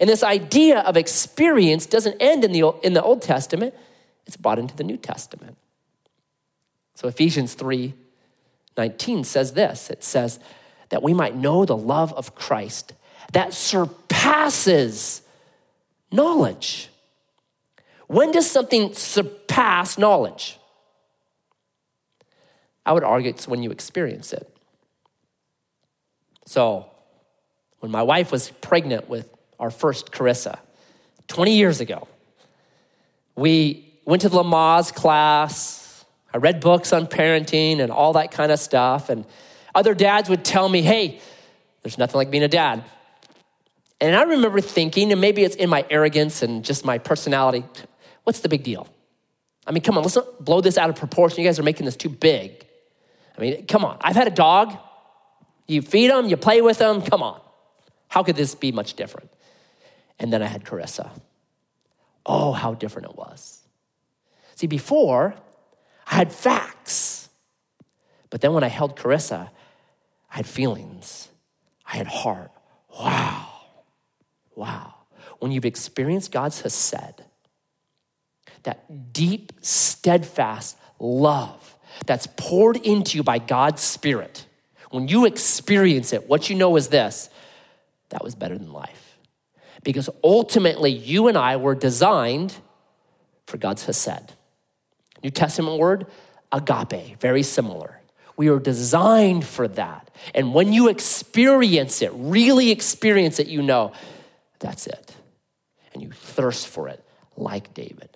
And 0.00 0.08
this 0.08 0.22
idea 0.22 0.80
of 0.80 0.96
experience 0.96 1.86
doesn't 1.86 2.16
end 2.20 2.44
in 2.44 2.52
the, 2.52 2.72
in 2.82 2.92
the 2.92 3.02
Old 3.02 3.22
Testament. 3.22 3.74
It's 4.26 4.36
brought 4.36 4.58
into 4.58 4.76
the 4.76 4.84
New 4.84 4.96
Testament. 4.96 5.56
So 6.94 7.08
Ephesians 7.08 7.54
3, 7.54 7.94
19 8.76 9.24
says 9.24 9.52
this. 9.52 9.90
It 9.90 10.02
says, 10.02 10.40
that 10.90 11.02
we 11.02 11.14
might 11.14 11.36
know 11.36 11.64
the 11.64 11.76
love 11.76 12.12
of 12.14 12.34
Christ 12.34 12.92
that 13.32 13.52
surpasses 13.54 15.22
knowledge. 16.10 16.88
When 18.06 18.32
does 18.32 18.50
something 18.50 18.94
surpass 18.94 19.98
knowledge? 19.98 20.58
I 22.86 22.92
would 22.92 23.04
argue 23.04 23.28
it's 23.30 23.46
when 23.46 23.62
you 23.62 23.70
experience 23.70 24.32
it. 24.32 24.48
So, 26.46 26.86
when 27.80 27.92
my 27.92 28.02
wife 28.02 28.32
was 28.32 28.48
pregnant 28.48 29.08
with 29.10 29.28
our 29.60 29.70
first 29.70 30.10
Carissa 30.10 30.58
20 31.28 31.54
years 31.54 31.80
ago, 31.80 32.08
we 33.36 33.92
went 34.06 34.22
to 34.22 34.30
the 34.30 34.42
Lamaze 34.42 34.94
class. 34.94 36.06
I 36.32 36.38
read 36.38 36.60
books 36.60 36.94
on 36.94 37.06
parenting 37.06 37.80
and 37.80 37.92
all 37.92 38.14
that 38.14 38.30
kind 38.30 38.50
of 38.50 38.58
stuff. 38.58 39.10
And 39.10 39.26
other 39.74 39.94
dads 39.94 40.28
would 40.28 40.44
tell 40.44 40.68
me, 40.68 40.82
hey, 40.82 41.20
there's 41.82 41.98
nothing 41.98 42.16
like 42.16 42.30
being 42.30 42.42
a 42.42 42.48
dad. 42.48 42.84
And 44.00 44.14
I 44.14 44.22
remember 44.22 44.60
thinking, 44.60 45.10
and 45.12 45.20
maybe 45.20 45.42
it's 45.42 45.56
in 45.56 45.68
my 45.68 45.84
arrogance 45.90 46.42
and 46.42 46.64
just 46.64 46.84
my 46.84 46.98
personality, 46.98 47.64
what's 48.24 48.40
the 48.40 48.48
big 48.48 48.62
deal? 48.62 48.86
I 49.66 49.72
mean, 49.72 49.82
come 49.82 49.96
on, 49.96 50.02
let's 50.02 50.16
not 50.16 50.44
blow 50.44 50.60
this 50.60 50.78
out 50.78 50.88
of 50.88 50.96
proportion. 50.96 51.40
You 51.40 51.48
guys 51.48 51.58
are 51.58 51.64
making 51.64 51.84
this 51.84 51.96
too 51.96 52.08
big. 52.08 52.64
I 53.36 53.40
mean, 53.40 53.66
come 53.66 53.84
on. 53.84 53.98
I've 54.00 54.16
had 54.16 54.26
a 54.26 54.32
dog. 54.32 54.76
You 55.66 55.82
feed 55.82 56.10
them, 56.10 56.28
you 56.28 56.36
play 56.36 56.62
with 56.62 56.78
them, 56.78 57.02
come 57.02 57.22
on. 57.22 57.40
How 58.08 58.22
could 58.22 58.36
this 58.36 58.54
be 58.54 58.72
much 58.72 58.94
different? 58.94 59.30
And 60.18 60.32
then 60.32 60.42
I 60.42 60.46
had 60.46 60.64
Carissa. 60.64 61.10
Oh, 62.24 62.52
how 62.52 62.74
different 62.74 63.08
it 63.10 63.16
was. 63.16 63.60
See, 64.54 64.66
before, 64.66 65.34
I 66.10 66.14
had 66.14 66.32
facts. 66.32 67.28
But 68.30 68.40
then 68.40 68.54
when 68.54 68.64
I 68.64 68.68
held 68.68 68.96
Carissa, 68.96 69.50
I 70.30 70.36
had 70.36 70.46
feelings, 70.46 71.28
I 71.86 71.96
had 71.96 72.06
heart. 72.06 72.50
Wow. 73.00 73.46
Wow. 74.54 74.94
When 75.38 75.52
you've 75.52 75.64
experienced 75.64 76.32
God's 76.32 76.60
Hesed, 76.60 77.22
that 78.64 79.12
deep, 79.12 79.52
steadfast 79.60 80.76
love 80.98 81.76
that's 82.06 82.26
poured 82.36 82.76
into 82.76 83.16
you 83.16 83.22
by 83.22 83.38
God's 83.38 83.82
Spirit, 83.82 84.46
when 84.90 85.06
you 85.06 85.26
experience 85.26 86.12
it, 86.12 86.28
what 86.28 86.50
you 86.50 86.56
know 86.56 86.76
is 86.76 86.88
this 86.88 87.30
that 88.08 88.24
was 88.24 88.34
better 88.34 88.56
than 88.56 88.72
life. 88.72 89.18
Because 89.84 90.10
ultimately, 90.24 90.90
you 90.90 91.28
and 91.28 91.38
I 91.38 91.56
were 91.56 91.74
designed 91.74 92.54
for 93.46 93.58
God's 93.58 93.84
Hesed. 93.84 94.32
New 95.22 95.30
Testament 95.30 95.78
word, 95.78 96.06
agape, 96.50 97.18
very 97.20 97.42
similar. 97.42 97.97
We 98.38 98.48
are 98.48 98.60
designed 98.60 99.44
for 99.44 99.66
that. 99.66 100.10
And 100.32 100.54
when 100.54 100.72
you 100.72 100.88
experience 100.88 102.00
it, 102.00 102.12
really 102.14 102.70
experience 102.70 103.40
it, 103.40 103.48
you 103.48 103.60
know 103.60 103.92
that's 104.60 104.86
it. 104.86 105.14
And 105.92 106.02
you 106.02 106.12
thirst 106.12 106.68
for 106.68 106.88
it 106.88 107.04
like 107.36 107.74
David. 107.74 108.08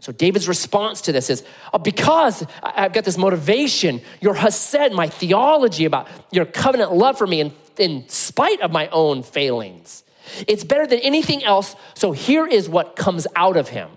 So 0.00 0.10
David's 0.10 0.48
response 0.48 1.02
to 1.02 1.12
this 1.12 1.30
is 1.30 1.44
oh, 1.72 1.78
because 1.78 2.44
I've 2.62 2.92
got 2.92 3.04
this 3.04 3.16
motivation, 3.16 4.02
your 4.20 4.34
Hesed, 4.34 4.92
my 4.92 5.08
theology 5.08 5.84
about 5.84 6.08
your 6.32 6.44
covenant 6.46 6.92
love 6.92 7.16
for 7.16 7.26
me 7.26 7.40
in, 7.40 7.52
in 7.78 8.08
spite 8.08 8.60
of 8.60 8.72
my 8.72 8.88
own 8.88 9.22
failings. 9.22 10.02
It's 10.48 10.64
better 10.64 10.86
than 10.86 10.98
anything 10.98 11.44
else. 11.44 11.76
So 11.94 12.10
here 12.10 12.46
is 12.46 12.68
what 12.68 12.96
comes 12.96 13.28
out 13.36 13.56
of 13.56 13.68
him. 13.68 13.88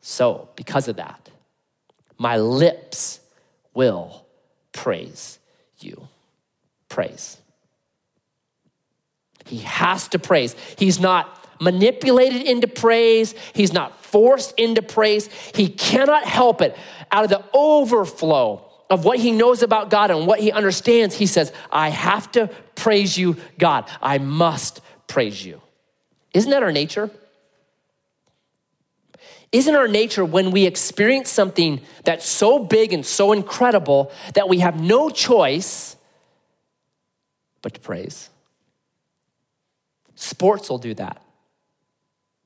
So, 0.00 0.48
because 0.56 0.88
of 0.88 0.96
that, 0.96 1.21
my 2.22 2.36
lips 2.36 3.18
will 3.74 4.24
praise 4.70 5.40
you. 5.80 6.06
Praise. 6.88 7.36
He 9.44 9.58
has 9.58 10.06
to 10.08 10.20
praise. 10.20 10.54
He's 10.78 11.00
not 11.00 11.44
manipulated 11.60 12.42
into 12.42 12.68
praise. 12.68 13.34
He's 13.54 13.72
not 13.72 14.04
forced 14.04 14.56
into 14.56 14.82
praise. 14.82 15.26
He 15.52 15.68
cannot 15.68 16.22
help 16.22 16.62
it. 16.62 16.76
Out 17.10 17.24
of 17.24 17.30
the 17.30 17.44
overflow 17.52 18.70
of 18.88 19.04
what 19.04 19.18
he 19.18 19.32
knows 19.32 19.64
about 19.64 19.90
God 19.90 20.12
and 20.12 20.24
what 20.24 20.38
he 20.38 20.52
understands, 20.52 21.16
he 21.16 21.26
says, 21.26 21.52
I 21.72 21.88
have 21.88 22.30
to 22.32 22.48
praise 22.76 23.18
you, 23.18 23.36
God. 23.58 23.90
I 24.00 24.18
must 24.18 24.80
praise 25.08 25.44
you. 25.44 25.60
Isn't 26.32 26.52
that 26.52 26.62
our 26.62 26.70
nature? 26.70 27.10
Isn't 29.52 29.76
our 29.76 29.86
nature 29.86 30.24
when 30.24 30.50
we 30.50 30.66
experience 30.66 31.30
something 31.30 31.82
that's 32.04 32.26
so 32.26 32.58
big 32.58 32.94
and 32.94 33.04
so 33.04 33.32
incredible 33.32 34.10
that 34.34 34.48
we 34.48 34.60
have 34.60 34.80
no 34.80 35.10
choice 35.10 35.96
but 37.60 37.74
to 37.74 37.80
praise? 37.80 38.30
Sports 40.14 40.70
will 40.70 40.78
do 40.78 40.94
that. 40.94 41.22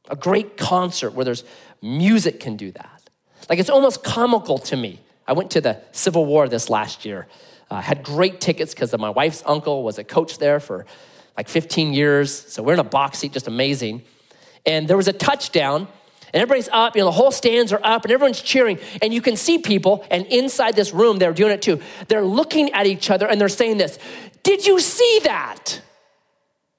A 0.09 0.17
great 0.17 0.57
concert 0.57 1.13
where 1.15 1.25
there's 1.25 1.45
music 1.81 2.41
can 2.41 2.57
do 2.57 2.73
that. 2.73 3.11
Like 3.49 3.61
it's 3.61 3.71
almost 3.71 4.03
comical 4.03 4.59
to 4.59 4.77
me. 4.77 5.01
I 5.29 5.33
went 5.33 5.53
to 5.53 5.61
the 5.61 5.81
Civil 5.93 6.27
War 6.27 6.49
this 6.49 6.69
last 6.69 7.05
year. 7.05 7.27
Uh, 7.71 7.81
had 7.81 8.03
great 8.03 8.41
tickets 8.41 8.75
because 8.75 8.97
my 8.97 9.11
wife's 9.11 9.43
uncle 9.45 9.83
was 9.83 9.99
a 9.99 10.05
coach 10.05 10.39
there 10.39 10.61
for 10.61 10.87
like 11.37 11.49
15 11.49 11.93
years. 11.93 12.33
So 12.33 12.63
we're 12.63 12.75
in 12.75 12.79
a 12.79 12.85
box 12.85 13.19
seat, 13.19 13.33
just 13.33 13.49
amazing. 13.49 14.03
And 14.65 14.89
there 14.89 14.97
was 14.97 15.09
a 15.09 15.13
touchdown, 15.13 15.89
and 16.33 16.43
everybody's 16.43 16.69
up, 16.73 16.97
you 16.97 17.01
know, 17.01 17.07
the 17.07 17.13
whole 17.13 17.31
stands 17.31 17.73
are 17.73 17.81
up, 17.83 18.05
and 18.05 18.13
everyone's 18.13 18.41
cheering. 18.41 18.79
And 19.01 19.15
you 19.15 19.23
can 19.23 19.37
see 19.37 19.59
people, 19.59 20.05
and 20.11 20.27
inside 20.27 20.77
this 20.77 20.93
room, 20.93 21.19
they're 21.19 21.33
doing 21.33 21.53
it 21.53 21.63
too. 21.63 21.81
They're 22.09 22.25
looking 22.25 22.73
at 22.73 22.87
each 22.87 23.11
other 23.11 23.27
and 23.27 23.41
they're 23.41 23.49
saying 23.49 23.79
this 23.79 23.99
Did 24.43 24.67
you 24.67 24.81
see 24.81 25.21
that? 25.25 25.81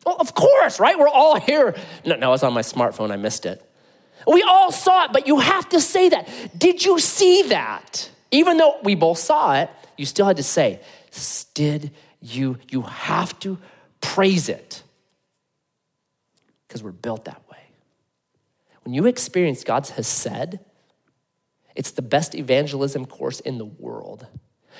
Well, 0.05 0.17
of 0.19 0.33
course, 0.33 0.79
right? 0.79 0.97
We're 0.97 1.09
all 1.09 1.39
here. 1.39 1.75
No, 2.05 2.15
no, 2.15 2.27
I 2.27 2.29
was 2.29 2.43
on 2.43 2.53
my 2.53 2.61
smartphone. 2.61 3.11
I 3.11 3.17
missed 3.17 3.45
it. 3.45 3.61
We 4.25 4.41
all 4.43 4.71
saw 4.71 5.05
it, 5.05 5.11
but 5.13 5.27
you 5.27 5.39
have 5.39 5.69
to 5.69 5.81
say 5.81 6.09
that. 6.09 6.27
Did 6.57 6.83
you 6.83 6.99
see 6.99 7.43
that? 7.43 8.09
Even 8.31 8.57
though 8.57 8.77
we 8.83 8.95
both 8.95 9.17
saw 9.17 9.55
it, 9.55 9.69
you 9.97 10.05
still 10.05 10.25
had 10.25 10.37
to 10.37 10.43
say, 10.43 10.81
did 11.53 11.91
you? 12.21 12.57
You 12.69 12.83
have 12.83 13.37
to 13.39 13.57
praise 14.01 14.49
it 14.49 14.83
because 16.67 16.83
we're 16.83 16.91
built 16.91 17.25
that 17.25 17.41
way. 17.46 17.46
When 18.87 18.93
you 18.93 19.05
experience 19.05 19.65
God's 19.65 19.89
Hesed, 19.89 20.59
it's 21.75 21.91
the 21.91 22.01
best 22.01 22.33
evangelism 22.33 23.05
course 23.05 23.41
in 23.41 23.57
the 23.57 23.65
world. 23.65 24.25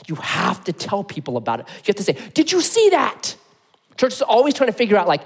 You 0.08 0.16
have 0.16 0.64
to 0.64 0.72
tell 0.72 1.04
people 1.04 1.36
about 1.36 1.60
it. 1.60 1.66
You 1.68 1.88
have 1.88 1.98
to 1.98 2.04
say, 2.04 2.18
Did 2.34 2.54
you 2.54 2.62
see 2.62 2.92
that? 2.92 3.36
Church 3.98 4.14
is 4.14 4.22
always 4.22 4.54
trying 4.54 4.70
to 4.70 4.74
figure 4.78 4.96
out, 4.96 5.10
like, 5.10 5.24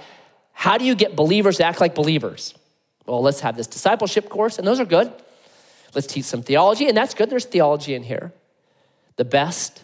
how 0.51 0.79
do 0.79 0.85
you 0.85 0.95
get 0.95 1.15
believers 1.15 1.57
to 1.57 1.63
act 1.63 1.79
like 1.79 1.93
believers? 1.93 2.55
Well, 3.05 3.21
let's 3.21 3.41
have 3.41 3.55
this 3.55 3.67
discipleship 3.67 4.29
course, 4.29 4.57
and 4.57 4.65
those 4.65 4.79
are 4.79 4.85
good. 4.85 5.13
Let's 5.93 6.07
teach 6.07 6.25
some 6.25 6.41
theology, 6.41 6.87
and 6.87 6.97
that's 6.97 7.13
good. 7.13 7.29
There's 7.29 7.45
theology 7.45 7.93
in 7.93 8.01
here. 8.01 8.33
The 9.17 9.25
best 9.25 9.83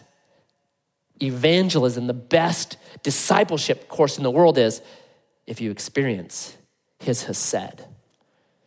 evangelism, 1.22 2.08
the 2.08 2.14
best 2.14 2.78
discipleship 3.04 3.86
course 3.86 4.16
in 4.16 4.24
the 4.24 4.30
world 4.32 4.58
is 4.58 4.82
if 5.46 5.60
you 5.60 5.70
experience 5.70 6.56
his 6.98 7.22
Hesed. 7.22 7.84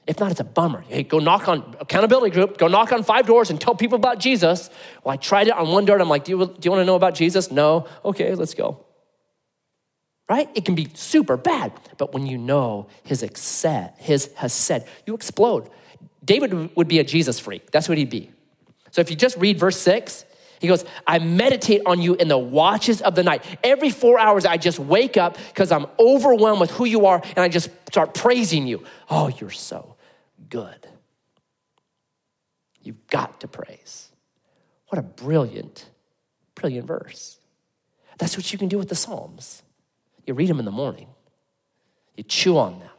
If 0.07 0.19
not, 0.19 0.31
it's 0.31 0.39
a 0.39 0.45
bummer. 0.45 0.81
Hey, 0.87 1.03
go 1.03 1.19
knock 1.19 1.47
on 1.47 1.75
accountability 1.79 2.33
group, 2.33 2.57
go 2.57 2.67
knock 2.67 2.91
on 2.91 3.03
five 3.03 3.27
doors 3.27 3.49
and 3.49 3.61
tell 3.61 3.75
people 3.75 3.95
about 3.95 4.19
Jesus. 4.19 4.69
Well, 5.03 5.13
I 5.13 5.17
tried 5.17 5.47
it 5.47 5.53
on 5.53 5.69
one 5.69 5.85
door 5.85 5.95
and 5.95 6.01
I'm 6.01 6.09
like, 6.09 6.23
do 6.23 6.31
you, 6.31 6.45
do 6.45 6.59
you 6.63 6.71
want 6.71 6.81
to 6.81 6.85
know 6.85 6.95
about 6.95 7.13
Jesus? 7.13 7.51
No. 7.51 7.87
Okay, 8.03 8.33
let's 8.35 8.53
go 8.53 8.85
right? 10.31 10.49
It 10.55 10.63
can 10.63 10.75
be 10.75 10.87
super 10.93 11.35
bad, 11.35 11.73
but 11.97 12.13
when 12.13 12.25
you 12.25 12.37
know 12.37 12.87
his 13.03 13.19
hesed, 13.19 13.91
his 13.97 14.29
hesed, 14.33 14.85
you 15.05 15.13
explode. 15.13 15.69
David 16.23 16.73
would 16.77 16.87
be 16.87 16.99
a 16.99 17.03
Jesus 17.03 17.37
freak. 17.37 17.69
That's 17.71 17.89
what 17.89 17.97
he'd 17.97 18.09
be. 18.09 18.31
So 18.91 19.01
if 19.01 19.09
you 19.09 19.17
just 19.17 19.35
read 19.35 19.59
verse 19.59 19.75
six, 19.75 20.23
he 20.61 20.67
goes, 20.67 20.85
I 21.07 21.17
meditate 21.17 21.81
on 21.87 22.01
you 22.01 22.13
in 22.13 22.27
the 22.27 22.37
watches 22.37 23.01
of 23.01 23.15
the 23.15 23.23
night. 23.23 23.43
Every 23.63 23.89
four 23.89 24.19
hours, 24.19 24.45
I 24.45 24.57
just 24.57 24.77
wake 24.77 25.17
up 25.17 25.37
because 25.47 25.71
I'm 25.71 25.87
overwhelmed 25.97 26.61
with 26.61 26.69
who 26.69 26.85
you 26.85 27.07
are 27.07 27.19
and 27.35 27.39
I 27.39 27.49
just 27.49 27.71
start 27.87 28.13
praising 28.13 28.67
you. 28.67 28.83
Oh, 29.09 29.27
you're 29.27 29.49
so 29.49 29.95
good. 30.49 30.87
You've 32.83 33.07
got 33.07 33.41
to 33.41 33.47
praise. 33.47 34.09
What 34.89 34.99
a 34.99 35.01
brilliant, 35.01 35.89
brilliant 36.53 36.85
verse. 36.85 37.39
That's 38.19 38.37
what 38.37 38.53
you 38.53 38.59
can 38.59 38.67
do 38.67 38.77
with 38.77 38.89
the 38.89 38.95
Psalms. 38.95 39.63
You 40.27 40.35
read 40.35 40.49
them 40.49 40.59
in 40.59 40.65
the 40.65 40.71
morning, 40.71 41.07
you 42.15 42.23
chew 42.23 42.59
on 42.59 42.77
them 42.79 42.89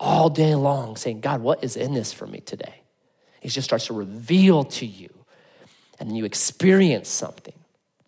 all 0.00 0.28
day 0.28 0.56
long, 0.56 0.96
saying, 0.96 1.20
God, 1.20 1.40
what 1.42 1.62
is 1.62 1.76
in 1.76 1.94
this 1.94 2.12
for 2.12 2.26
me 2.26 2.40
today? 2.40 2.82
He 3.40 3.48
just 3.48 3.66
starts 3.66 3.86
to 3.86 3.92
reveal 3.92 4.64
to 4.64 4.84
you, 4.84 5.13
and 5.98 6.08
then 6.08 6.16
you 6.16 6.24
experience 6.24 7.08
something 7.08 7.54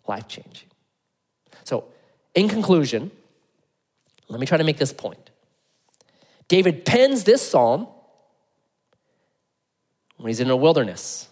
life 0.07 0.27
changing. 0.27 0.67
So, 1.63 1.85
in 2.35 2.47
conclusion, 2.49 3.11
let 4.29 4.39
me 4.39 4.45
try 4.45 4.57
to 4.57 4.63
make 4.63 4.77
this 4.77 4.93
point. 4.93 5.29
David 6.47 6.85
pens 6.85 7.23
this 7.23 7.47
psalm 7.47 7.87
when 10.17 10.29
he's 10.29 10.39
in 10.39 10.49
a 10.49 10.55
wilderness, 10.55 11.27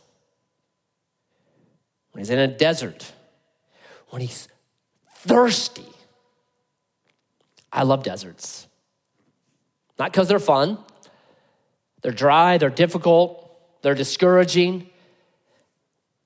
when 2.11 2.19
he's 2.21 2.29
in 2.29 2.39
a 2.39 2.47
desert, 2.47 3.13
when 4.09 4.21
he's 4.21 4.47
thirsty, 5.15 5.85
I 7.71 7.83
love 7.83 8.03
deserts. 8.03 8.67
Not 9.97 10.11
because 10.11 10.27
they're 10.27 10.39
fun, 10.39 10.77
they're 12.01 12.11
dry, 12.11 12.57
they're 12.57 12.69
difficult, 12.69 13.81
they're 13.81 13.95
discouraging, 13.95 14.89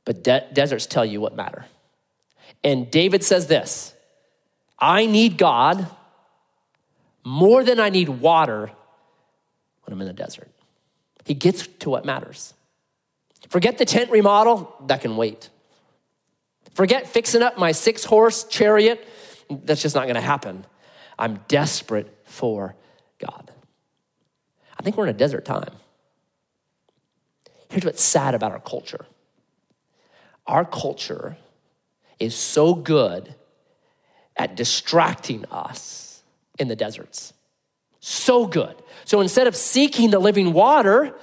but 0.09 0.23
de- 0.23 0.47
deserts 0.53 0.87
tell 0.87 1.05
you 1.05 1.21
what 1.21 1.35
matter. 1.35 1.67
And 2.63 2.89
David 2.89 3.23
says 3.23 3.45
this 3.45 3.93
I 4.79 5.05
need 5.05 5.37
God 5.37 5.87
more 7.23 7.63
than 7.63 7.79
I 7.79 7.89
need 7.89 8.09
water 8.09 8.71
when 9.83 9.93
I'm 9.93 10.01
in 10.01 10.07
the 10.07 10.13
desert. 10.13 10.49
He 11.25 11.35
gets 11.35 11.67
to 11.67 11.91
what 11.91 12.05
matters. 12.05 12.55
Forget 13.49 13.77
the 13.77 13.85
tent 13.85 14.09
remodel, 14.09 14.75
that 14.87 15.01
can 15.01 15.15
wait. 15.15 15.51
Forget 16.73 17.05
fixing 17.05 17.43
up 17.43 17.59
my 17.59 17.71
six 17.71 18.03
horse 18.03 18.45
chariot, 18.45 19.07
that's 19.47 19.83
just 19.83 19.93
not 19.93 20.07
gonna 20.07 20.21
happen. 20.21 20.65
I'm 21.19 21.39
desperate 21.47 22.17
for 22.23 22.75
God. 23.19 23.51
I 24.75 24.81
think 24.81 24.97
we're 24.97 25.03
in 25.03 25.13
a 25.13 25.19
desert 25.19 25.45
time. 25.45 25.75
Here's 27.69 27.85
what's 27.85 28.01
sad 28.01 28.33
about 28.33 28.53
our 28.53 28.59
culture 28.59 29.05
our 30.49 30.65
culture 30.65 31.37
is 32.19 32.35
so 32.35 32.73
good 32.73 33.35
at 34.35 34.55
distracting 34.55 35.45
us 35.45 36.23
in 36.57 36.67
the 36.67 36.75
deserts. 36.75 37.33
So 37.99 38.47
good. 38.47 38.75
So 39.05 39.21
instead 39.21 39.47
of 39.47 39.55
seeking 39.55 40.09
the 40.09 40.19
living 40.19 40.51
water, 40.51 41.15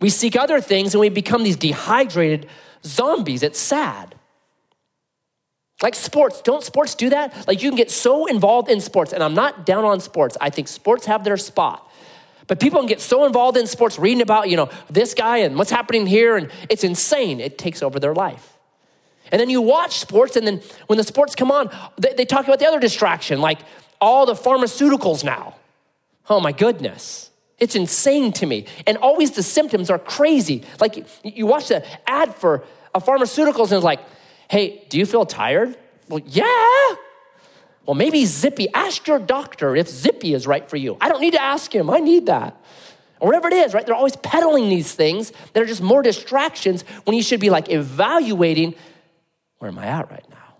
we 0.00 0.10
seek 0.10 0.36
other 0.36 0.60
things 0.60 0.94
and 0.94 1.00
we 1.00 1.08
become 1.08 1.42
these 1.42 1.56
dehydrated 1.56 2.48
zombies. 2.84 3.42
It's 3.42 3.58
sad. 3.58 4.14
Like 5.82 5.94
sports, 5.94 6.42
don't 6.42 6.62
sports 6.62 6.94
do 6.94 7.08
that? 7.10 7.48
Like 7.48 7.62
you 7.62 7.70
can 7.70 7.76
get 7.76 7.90
so 7.90 8.26
involved 8.26 8.68
in 8.68 8.80
sports, 8.80 9.12
and 9.12 9.22
I'm 9.22 9.34
not 9.34 9.64
down 9.64 9.84
on 9.84 10.00
sports. 10.00 10.36
I 10.40 10.50
think 10.50 10.66
sports 10.68 11.06
have 11.06 11.22
their 11.22 11.36
spot. 11.36 11.88
But 12.48 12.58
people 12.58 12.80
can 12.80 12.88
get 12.88 13.00
so 13.00 13.24
involved 13.24 13.56
in 13.56 13.66
sports, 13.66 13.98
reading 13.98 14.22
about, 14.22 14.50
you 14.50 14.56
know, 14.56 14.68
this 14.90 15.14
guy 15.14 15.38
and 15.38 15.56
what's 15.56 15.70
happening 15.70 16.06
here, 16.06 16.36
and 16.36 16.50
it's 16.68 16.82
insane. 16.82 17.40
It 17.40 17.58
takes 17.58 17.82
over 17.82 18.00
their 18.00 18.14
life. 18.14 18.56
And 19.30 19.40
then 19.40 19.50
you 19.50 19.60
watch 19.60 19.98
sports, 19.98 20.34
and 20.34 20.46
then 20.46 20.62
when 20.86 20.96
the 20.96 21.04
sports 21.04 21.36
come 21.36 21.52
on, 21.52 21.70
they, 21.98 22.14
they 22.14 22.24
talk 22.24 22.46
about 22.46 22.58
the 22.58 22.66
other 22.66 22.80
distraction, 22.80 23.40
like 23.40 23.58
all 24.00 24.26
the 24.26 24.34
pharmaceuticals 24.34 25.22
now. 25.22 25.54
Oh 26.28 26.40
my 26.40 26.52
goodness. 26.52 27.30
It's 27.58 27.74
insane 27.74 28.32
to 28.34 28.46
me. 28.46 28.66
And 28.86 28.96
always 28.98 29.32
the 29.32 29.42
symptoms 29.42 29.90
are 29.90 29.98
crazy. 29.98 30.62
Like 30.80 31.06
you 31.24 31.46
watch 31.46 31.68
the 31.68 31.84
ad 32.08 32.34
for 32.34 32.64
a 32.94 33.00
pharmaceuticals 33.00 33.64
and 33.64 33.74
it's 33.74 33.84
like, 33.84 34.00
hey, 34.48 34.84
do 34.88 34.98
you 34.98 35.06
feel 35.06 35.26
tired? 35.26 35.76
Well, 36.08 36.22
yeah. 36.24 36.94
Well, 37.88 37.94
maybe 37.94 38.26
Zippy. 38.26 38.68
Ask 38.74 39.06
your 39.06 39.18
doctor 39.18 39.74
if 39.74 39.88
Zippy 39.88 40.34
is 40.34 40.46
right 40.46 40.68
for 40.68 40.76
you. 40.76 40.98
I 41.00 41.08
don't 41.08 41.22
need 41.22 41.32
to 41.32 41.40
ask 41.40 41.74
him. 41.74 41.88
I 41.88 42.00
need 42.00 42.26
that. 42.26 42.62
Or 43.18 43.28
whatever 43.28 43.48
it 43.48 43.54
is, 43.54 43.72
right? 43.72 43.86
They're 43.86 43.94
always 43.94 44.16
peddling 44.16 44.68
these 44.68 44.92
things 44.92 45.32
that 45.54 45.62
are 45.62 45.66
just 45.66 45.80
more 45.80 46.02
distractions 46.02 46.82
when 47.04 47.16
you 47.16 47.22
should 47.22 47.40
be 47.40 47.48
like 47.48 47.72
evaluating 47.72 48.74
where 49.56 49.70
am 49.70 49.78
I 49.78 49.86
at 49.86 50.10
right 50.10 50.24
now? 50.28 50.56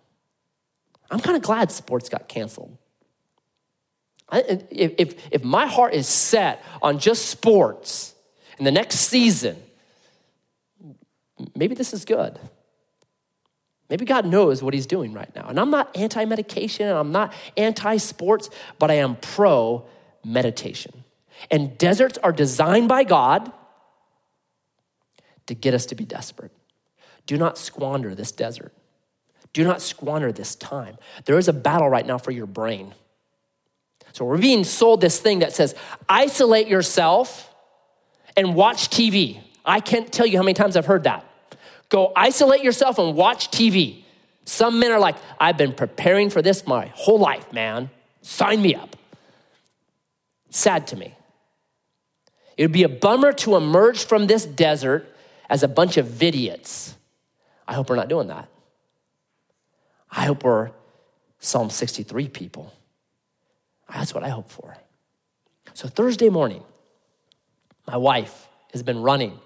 I'm 1.11 1.21
kind 1.21 1.37
of 1.37 1.43
glad 1.43 1.71
sports 1.71 2.09
got 2.09 2.29
canceled. 2.29 2.79
I, 4.31 4.63
if, 4.71 4.95
if, 4.97 5.15
if 5.31 5.45
my 5.45 5.67
heart 5.67 5.93
is 5.93 6.09
set 6.09 6.65
on 6.81 6.99
just 6.99 7.27
sports 7.27 8.15
in 8.59 8.65
the 8.65 8.73
next 8.73 8.97
season, 9.01 9.63
maybe 11.55 11.75
this 11.75 11.93
is 11.93 12.07
good. 12.07 12.39
Maybe 13.91 14.05
God 14.05 14.27
knows 14.27 14.63
what 14.63 14.75
He's 14.75 14.87
doing 14.87 15.13
right 15.13 15.35
now. 15.35 15.49
And 15.49 15.59
I'm 15.59 15.71
not 15.71 15.97
anti 15.97 16.25
medication 16.25 16.87
and 16.87 16.99
I'm 16.99 17.13
not 17.13 17.33
anti 17.57 17.97
sports, 17.97 18.51
but 18.79 18.91
I 18.91 18.95
am 18.95 19.17
pro 19.17 19.87
meditation. 20.25 21.05
And 21.51 21.79
deserts 21.79 22.19
are 22.19 22.33
designed 22.33 22.89
by 22.89 23.05
God 23.05 23.53
to 25.47 25.55
get 25.55 25.75
us 25.75 25.87
to 25.87 25.95
be 25.95 26.05
desperate. 26.05 26.53
Do 27.27 27.37
not 27.37 27.59
squander 27.59 28.15
this 28.15 28.33
desert. 28.33 28.73
Do 29.53 29.65
not 29.65 29.81
squander 29.81 30.33
this 30.33 30.55
time. 30.55 30.99
There 31.25 31.39
is 31.39 31.49
a 31.49 31.53
battle 31.53 31.89
right 31.89 32.07
now 32.07 32.19
for 32.19 32.31
your 32.31 32.47
brain. 32.47 32.95
So 34.13 34.25
we're 34.25 34.39
being 34.39 34.65
sold 34.65 35.01
this 35.01 35.21
thing 35.21 35.41
that 35.41 35.53
says 35.53 35.75
isolate 36.09 36.69
yourself 36.69 37.55
and 38.37 38.55
watch 38.55 38.89
TV. 38.89 39.41
I 39.65 39.81
can't 39.81 40.11
tell 40.13 40.27
you 40.27 40.39
how 40.39 40.43
many 40.43 40.55
times 40.55 40.77
I've 40.77 40.87
heard 40.87 41.05
that. 41.05 41.28
Go 41.89 42.13
isolate 42.15 42.63
yourself 42.63 42.99
and 42.99 43.15
watch 43.15 43.51
TV. 43.51 44.03
Some 44.45 44.79
men 44.79 44.93
are 44.93 44.99
like, 44.99 45.17
I've 45.41 45.57
been 45.57 45.73
preparing 45.73 46.31
for 46.31 46.43
this 46.43 46.67
my 46.67 46.87
whole 46.95 47.19
life, 47.19 47.53
man. 47.53 47.91
Sign 48.23 48.61
me 48.63 48.75
up. 48.75 48.97
Sad 50.51 50.87
to 50.89 50.97
me. 50.97 51.15
It 52.57 52.65
would 52.65 52.73
be 52.73 52.83
a 52.83 52.89
bummer 52.89 53.33
to 53.35 53.57
emerge 53.57 54.05
from 54.05 54.27
this 54.27 54.45
desert 54.45 55.15
as 55.49 55.63
a 55.63 55.69
bunch 55.69 55.97
of 55.97 56.23
idiots. 56.23 56.95
I 57.67 57.75
hope 57.75 57.89
we're 57.89 57.97
not 57.97 58.09
doing 58.09 58.29
that. 58.29 58.49
I 60.11 60.25
hope 60.25 60.43
we're 60.43 60.71
Psalm 61.39 61.71
63 61.71 62.29
people. 62.29 62.73
That's 63.93 64.15
what 64.15 64.25
I 64.25 64.29
hope 64.29 64.51
for. 64.51 64.77
So 65.75 65.89
Thursday 65.89 66.29
morning, 66.29 66.63
my 67.87 67.97
wife 67.97 68.49
has 68.73 68.83
been 68.83 69.01
running 69.01 69.39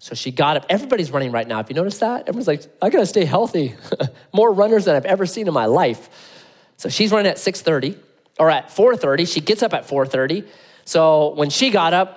so 0.00 0.14
she 0.14 0.30
got 0.30 0.56
up. 0.56 0.64
Everybody's 0.70 1.10
running 1.10 1.30
right 1.30 1.46
now. 1.46 1.60
If 1.60 1.68
you 1.68 1.74
notice 1.74 1.98
that? 1.98 2.22
Everyone's 2.22 2.48
like, 2.48 2.62
I 2.80 2.88
gotta 2.88 3.04
stay 3.04 3.26
healthy. 3.26 3.74
More 4.32 4.50
runners 4.50 4.86
than 4.86 4.96
I've 4.96 5.04
ever 5.04 5.26
seen 5.26 5.46
in 5.46 5.52
my 5.52 5.66
life. 5.66 6.08
So 6.78 6.88
she's 6.88 7.12
running 7.12 7.30
at 7.30 7.36
6:30 7.36 7.98
or 8.38 8.48
at 8.50 8.70
4:30. 8.70 9.30
She 9.30 9.42
gets 9.42 9.62
up 9.62 9.74
at 9.74 9.86
4:30. 9.86 10.48
So 10.86 11.34
when 11.34 11.50
she 11.50 11.68
got 11.68 11.92
up, 11.92 12.16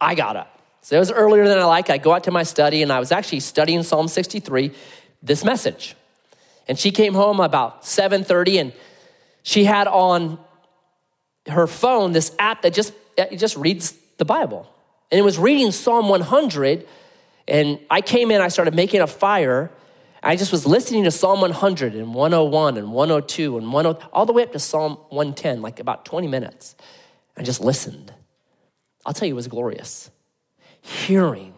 I 0.00 0.14
got 0.14 0.36
up. 0.36 0.62
So 0.82 0.94
it 0.94 1.00
was 1.00 1.10
earlier 1.10 1.48
than 1.48 1.58
I 1.58 1.64
like. 1.64 1.90
I 1.90 1.98
go 1.98 2.12
out 2.12 2.24
to 2.24 2.30
my 2.30 2.44
study 2.44 2.80
and 2.80 2.92
I 2.92 3.00
was 3.00 3.10
actually 3.10 3.40
studying 3.40 3.82
Psalm 3.82 4.06
63, 4.06 4.72
this 5.20 5.44
message. 5.44 5.96
And 6.68 6.78
she 6.78 6.92
came 6.92 7.14
home 7.14 7.40
about 7.40 7.82
7:30 7.82 8.60
and 8.60 8.72
she 9.42 9.64
had 9.64 9.88
on 9.88 10.38
her 11.48 11.66
phone 11.66 12.12
this 12.12 12.36
app 12.38 12.62
that 12.62 12.72
just 12.72 12.92
it 13.16 13.36
just 13.38 13.56
reads 13.56 13.94
the 14.18 14.24
Bible. 14.24 14.72
And 15.10 15.18
it 15.18 15.22
was 15.22 15.38
reading 15.38 15.72
Psalm 15.72 16.08
100 16.08 16.86
and 17.48 17.80
I 17.90 18.00
came 18.00 18.30
in, 18.30 18.40
I 18.40 18.48
started 18.48 18.74
making 18.74 19.00
a 19.00 19.08
fire. 19.08 19.72
I 20.22 20.36
just 20.36 20.52
was 20.52 20.66
listening 20.66 21.04
to 21.04 21.10
Psalm 21.10 21.40
100 21.40 21.94
and 21.94 22.14
101 22.14 22.76
and 22.76 22.92
102 22.92 23.58
and 23.58 23.72
10, 23.72 24.08
all 24.12 24.24
the 24.24 24.32
way 24.32 24.44
up 24.44 24.52
to 24.52 24.58
Psalm 24.60 24.98
110, 25.08 25.60
like 25.60 25.80
about 25.80 26.04
20 26.04 26.28
minutes. 26.28 26.76
I 27.36 27.42
just 27.42 27.60
listened. 27.60 28.14
I'll 29.04 29.12
tell 29.12 29.26
you, 29.26 29.34
it 29.34 29.36
was 29.36 29.48
glorious. 29.48 30.10
Hearing 30.80 31.54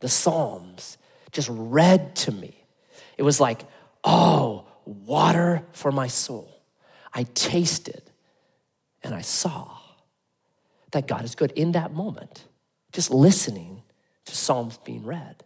the 0.00 0.08
Psalms 0.08 0.96
just 1.32 1.48
read 1.50 2.16
to 2.16 2.32
me. 2.32 2.64
It 3.18 3.22
was 3.22 3.40
like, 3.40 3.64
oh, 4.02 4.64
water 4.86 5.62
for 5.72 5.92
my 5.92 6.06
soul. 6.06 6.62
I 7.12 7.24
tasted 7.34 8.02
and 9.02 9.14
I 9.14 9.20
saw 9.20 9.75
that 10.96 11.06
God 11.06 11.24
is 11.24 11.34
good 11.34 11.52
in 11.52 11.72
that 11.72 11.92
moment, 11.92 12.46
just 12.92 13.10
listening 13.10 13.82
to 14.24 14.34
Psalms 14.34 14.78
being 14.78 15.04
read. 15.04 15.44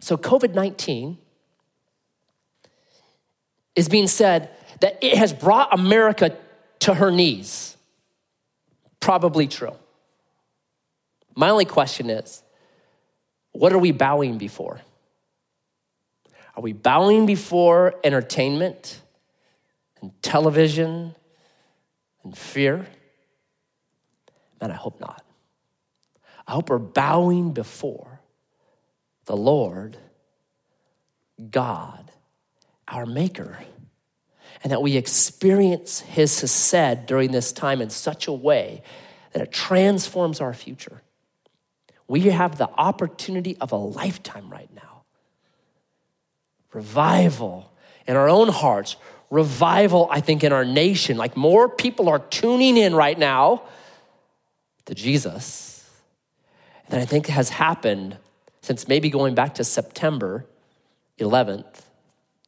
So, 0.00 0.16
COVID 0.16 0.54
19 0.54 1.18
is 3.76 3.88
being 3.88 4.06
said 4.06 4.50
that 4.80 4.98
it 5.02 5.18
has 5.18 5.32
brought 5.34 5.72
America 5.72 6.36
to 6.80 6.94
her 6.94 7.10
knees. 7.10 7.76
Probably 9.00 9.46
true. 9.46 9.76
My 11.36 11.50
only 11.50 11.66
question 11.66 12.08
is 12.08 12.42
what 13.52 13.72
are 13.72 13.78
we 13.78 13.92
bowing 13.92 14.38
before? 14.38 14.80
Are 16.56 16.62
we 16.62 16.72
bowing 16.72 17.26
before 17.26 17.94
entertainment 18.02 19.02
and 20.00 20.10
television 20.22 21.14
and 22.24 22.36
fear? 22.36 22.86
Man, 24.62 24.70
I 24.70 24.76
hope 24.76 25.00
not. 25.00 25.24
I 26.46 26.52
hope 26.52 26.70
we're 26.70 26.78
bowing 26.78 27.52
before 27.52 28.20
the 29.24 29.36
Lord, 29.36 29.96
God, 31.50 32.12
our 32.86 33.04
Maker, 33.04 33.58
and 34.62 34.70
that 34.70 34.80
we 34.80 34.96
experience 34.96 35.98
His 35.98 36.40
Hesed 36.40 37.06
during 37.06 37.32
this 37.32 37.50
time 37.50 37.82
in 37.82 37.90
such 37.90 38.28
a 38.28 38.32
way 38.32 38.84
that 39.32 39.42
it 39.42 39.50
transforms 39.50 40.40
our 40.40 40.54
future. 40.54 41.02
We 42.06 42.20
have 42.20 42.56
the 42.56 42.70
opportunity 42.70 43.56
of 43.60 43.72
a 43.72 43.76
lifetime 43.76 44.48
right 44.48 44.70
now. 44.72 45.02
Revival 46.72 47.72
in 48.06 48.14
our 48.14 48.28
own 48.28 48.48
hearts, 48.48 48.94
revival, 49.28 50.06
I 50.08 50.20
think, 50.20 50.44
in 50.44 50.52
our 50.52 50.64
nation. 50.64 51.16
Like 51.16 51.36
more 51.36 51.68
people 51.68 52.08
are 52.08 52.20
tuning 52.20 52.76
in 52.76 52.94
right 52.94 53.18
now 53.18 53.64
to 54.86 54.94
Jesus 54.94 55.88
that 56.88 57.00
I 57.00 57.04
think 57.04 57.26
has 57.28 57.50
happened 57.50 58.18
since 58.60 58.86
maybe 58.86 59.10
going 59.10 59.34
back 59.34 59.54
to 59.54 59.64
September 59.64 60.46
11th, 61.18 61.82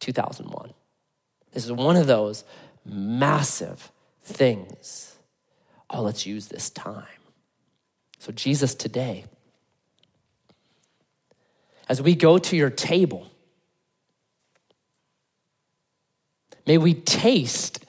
2001. 0.00 0.72
This 1.52 1.64
is 1.64 1.72
one 1.72 1.96
of 1.96 2.06
those 2.06 2.44
massive 2.84 3.90
things. 4.22 5.16
Oh, 5.88 6.02
let's 6.02 6.26
use 6.26 6.48
this 6.48 6.70
time. 6.70 7.06
So, 8.18 8.32
Jesus, 8.32 8.74
today, 8.74 9.24
as 11.88 12.00
we 12.00 12.14
go 12.14 12.38
to 12.38 12.56
your 12.56 12.70
table, 12.70 13.28
may 16.66 16.78
we 16.78 16.94
taste 16.94 17.84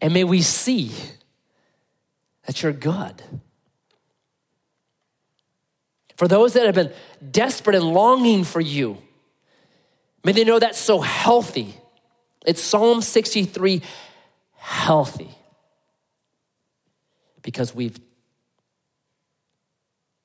and 0.00 0.14
may 0.14 0.24
we 0.24 0.40
see 0.40 0.92
that 2.46 2.62
you're 2.62 2.72
good 2.72 3.22
for 6.20 6.28
those 6.28 6.52
that 6.52 6.66
have 6.66 6.74
been 6.74 6.92
desperate 7.30 7.74
and 7.74 7.94
longing 7.94 8.44
for 8.44 8.60
you, 8.60 8.98
may 10.22 10.32
they 10.32 10.44
know 10.44 10.58
that's 10.58 10.78
so 10.78 11.00
healthy. 11.00 11.74
It's 12.44 12.60
Psalm 12.60 13.00
63 13.00 13.80
healthy 14.52 15.30
because 17.40 17.74
we've 17.74 17.98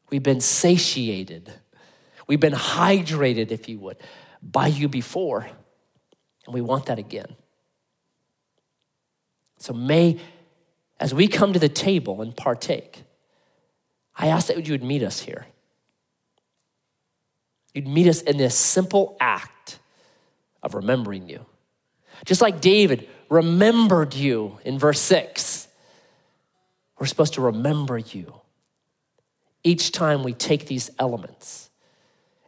we've 0.09 0.21
been 0.21 0.41
satiated. 0.41 1.53
We've 2.27 2.41
been 2.41 2.51
hydrated, 2.51 3.51
if 3.51 3.69
you 3.69 3.79
would, 3.79 3.95
by 4.41 4.67
you 4.67 4.89
before, 4.89 5.47
and 6.45 6.53
we 6.53 6.59
want 6.59 6.87
that 6.87 6.99
again. 6.99 7.37
So 9.59 9.71
may, 9.71 10.19
as 10.99 11.13
we 11.13 11.29
come 11.29 11.53
to 11.53 11.59
the 11.59 11.69
table 11.69 12.21
and 12.21 12.35
partake, 12.35 13.05
I 14.13 14.27
ask 14.27 14.47
that 14.47 14.67
you 14.67 14.73
would 14.73 14.83
meet 14.83 15.01
us 15.01 15.21
here. 15.21 15.45
You'd 17.75 17.87
meet 17.87 18.07
us 18.07 18.21
in 18.21 18.37
this 18.37 18.55
simple 18.55 19.17
act 19.19 19.79
of 20.63 20.73
remembering 20.73 21.27
you. 21.27 21.45
Just 22.23 22.41
like 22.41 22.61
David 22.61 23.07
remembered 23.29 24.15
you 24.15 24.57
in 24.63 24.79
verse 24.79 24.99
6, 25.01 25.67
we're 26.97 27.05
supposed 27.05 27.33
to 27.33 27.41
remember 27.41 27.97
you 27.97 28.33
each 29.65 29.91
time 29.91 30.23
we 30.23 30.31
take 30.31 30.67
these 30.67 30.89
elements 30.99 31.69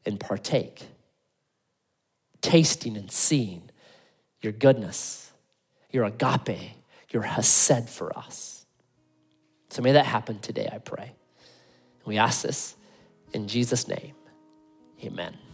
and 0.06 0.18
partake, 0.18 0.86
tasting 2.42 2.96
and 2.96 3.12
seeing 3.12 3.70
your 4.42 4.54
goodness, 4.54 5.32
your 5.92 6.06
agape, 6.06 6.72
your 7.10 7.24
hesed 7.24 7.90
for 7.90 8.18
us. 8.18 8.66
So 9.72 9.82
may 9.82 9.92
that 9.92 10.06
happen 10.06 10.40
today, 10.40 10.70
I 10.72 10.78
pray. 10.78 11.12
We 12.06 12.18
ask 12.18 12.44
this 12.44 12.76
in 13.34 13.50
Jesus' 13.50 13.90
name. 13.90 14.14
Amen. 15.04 15.47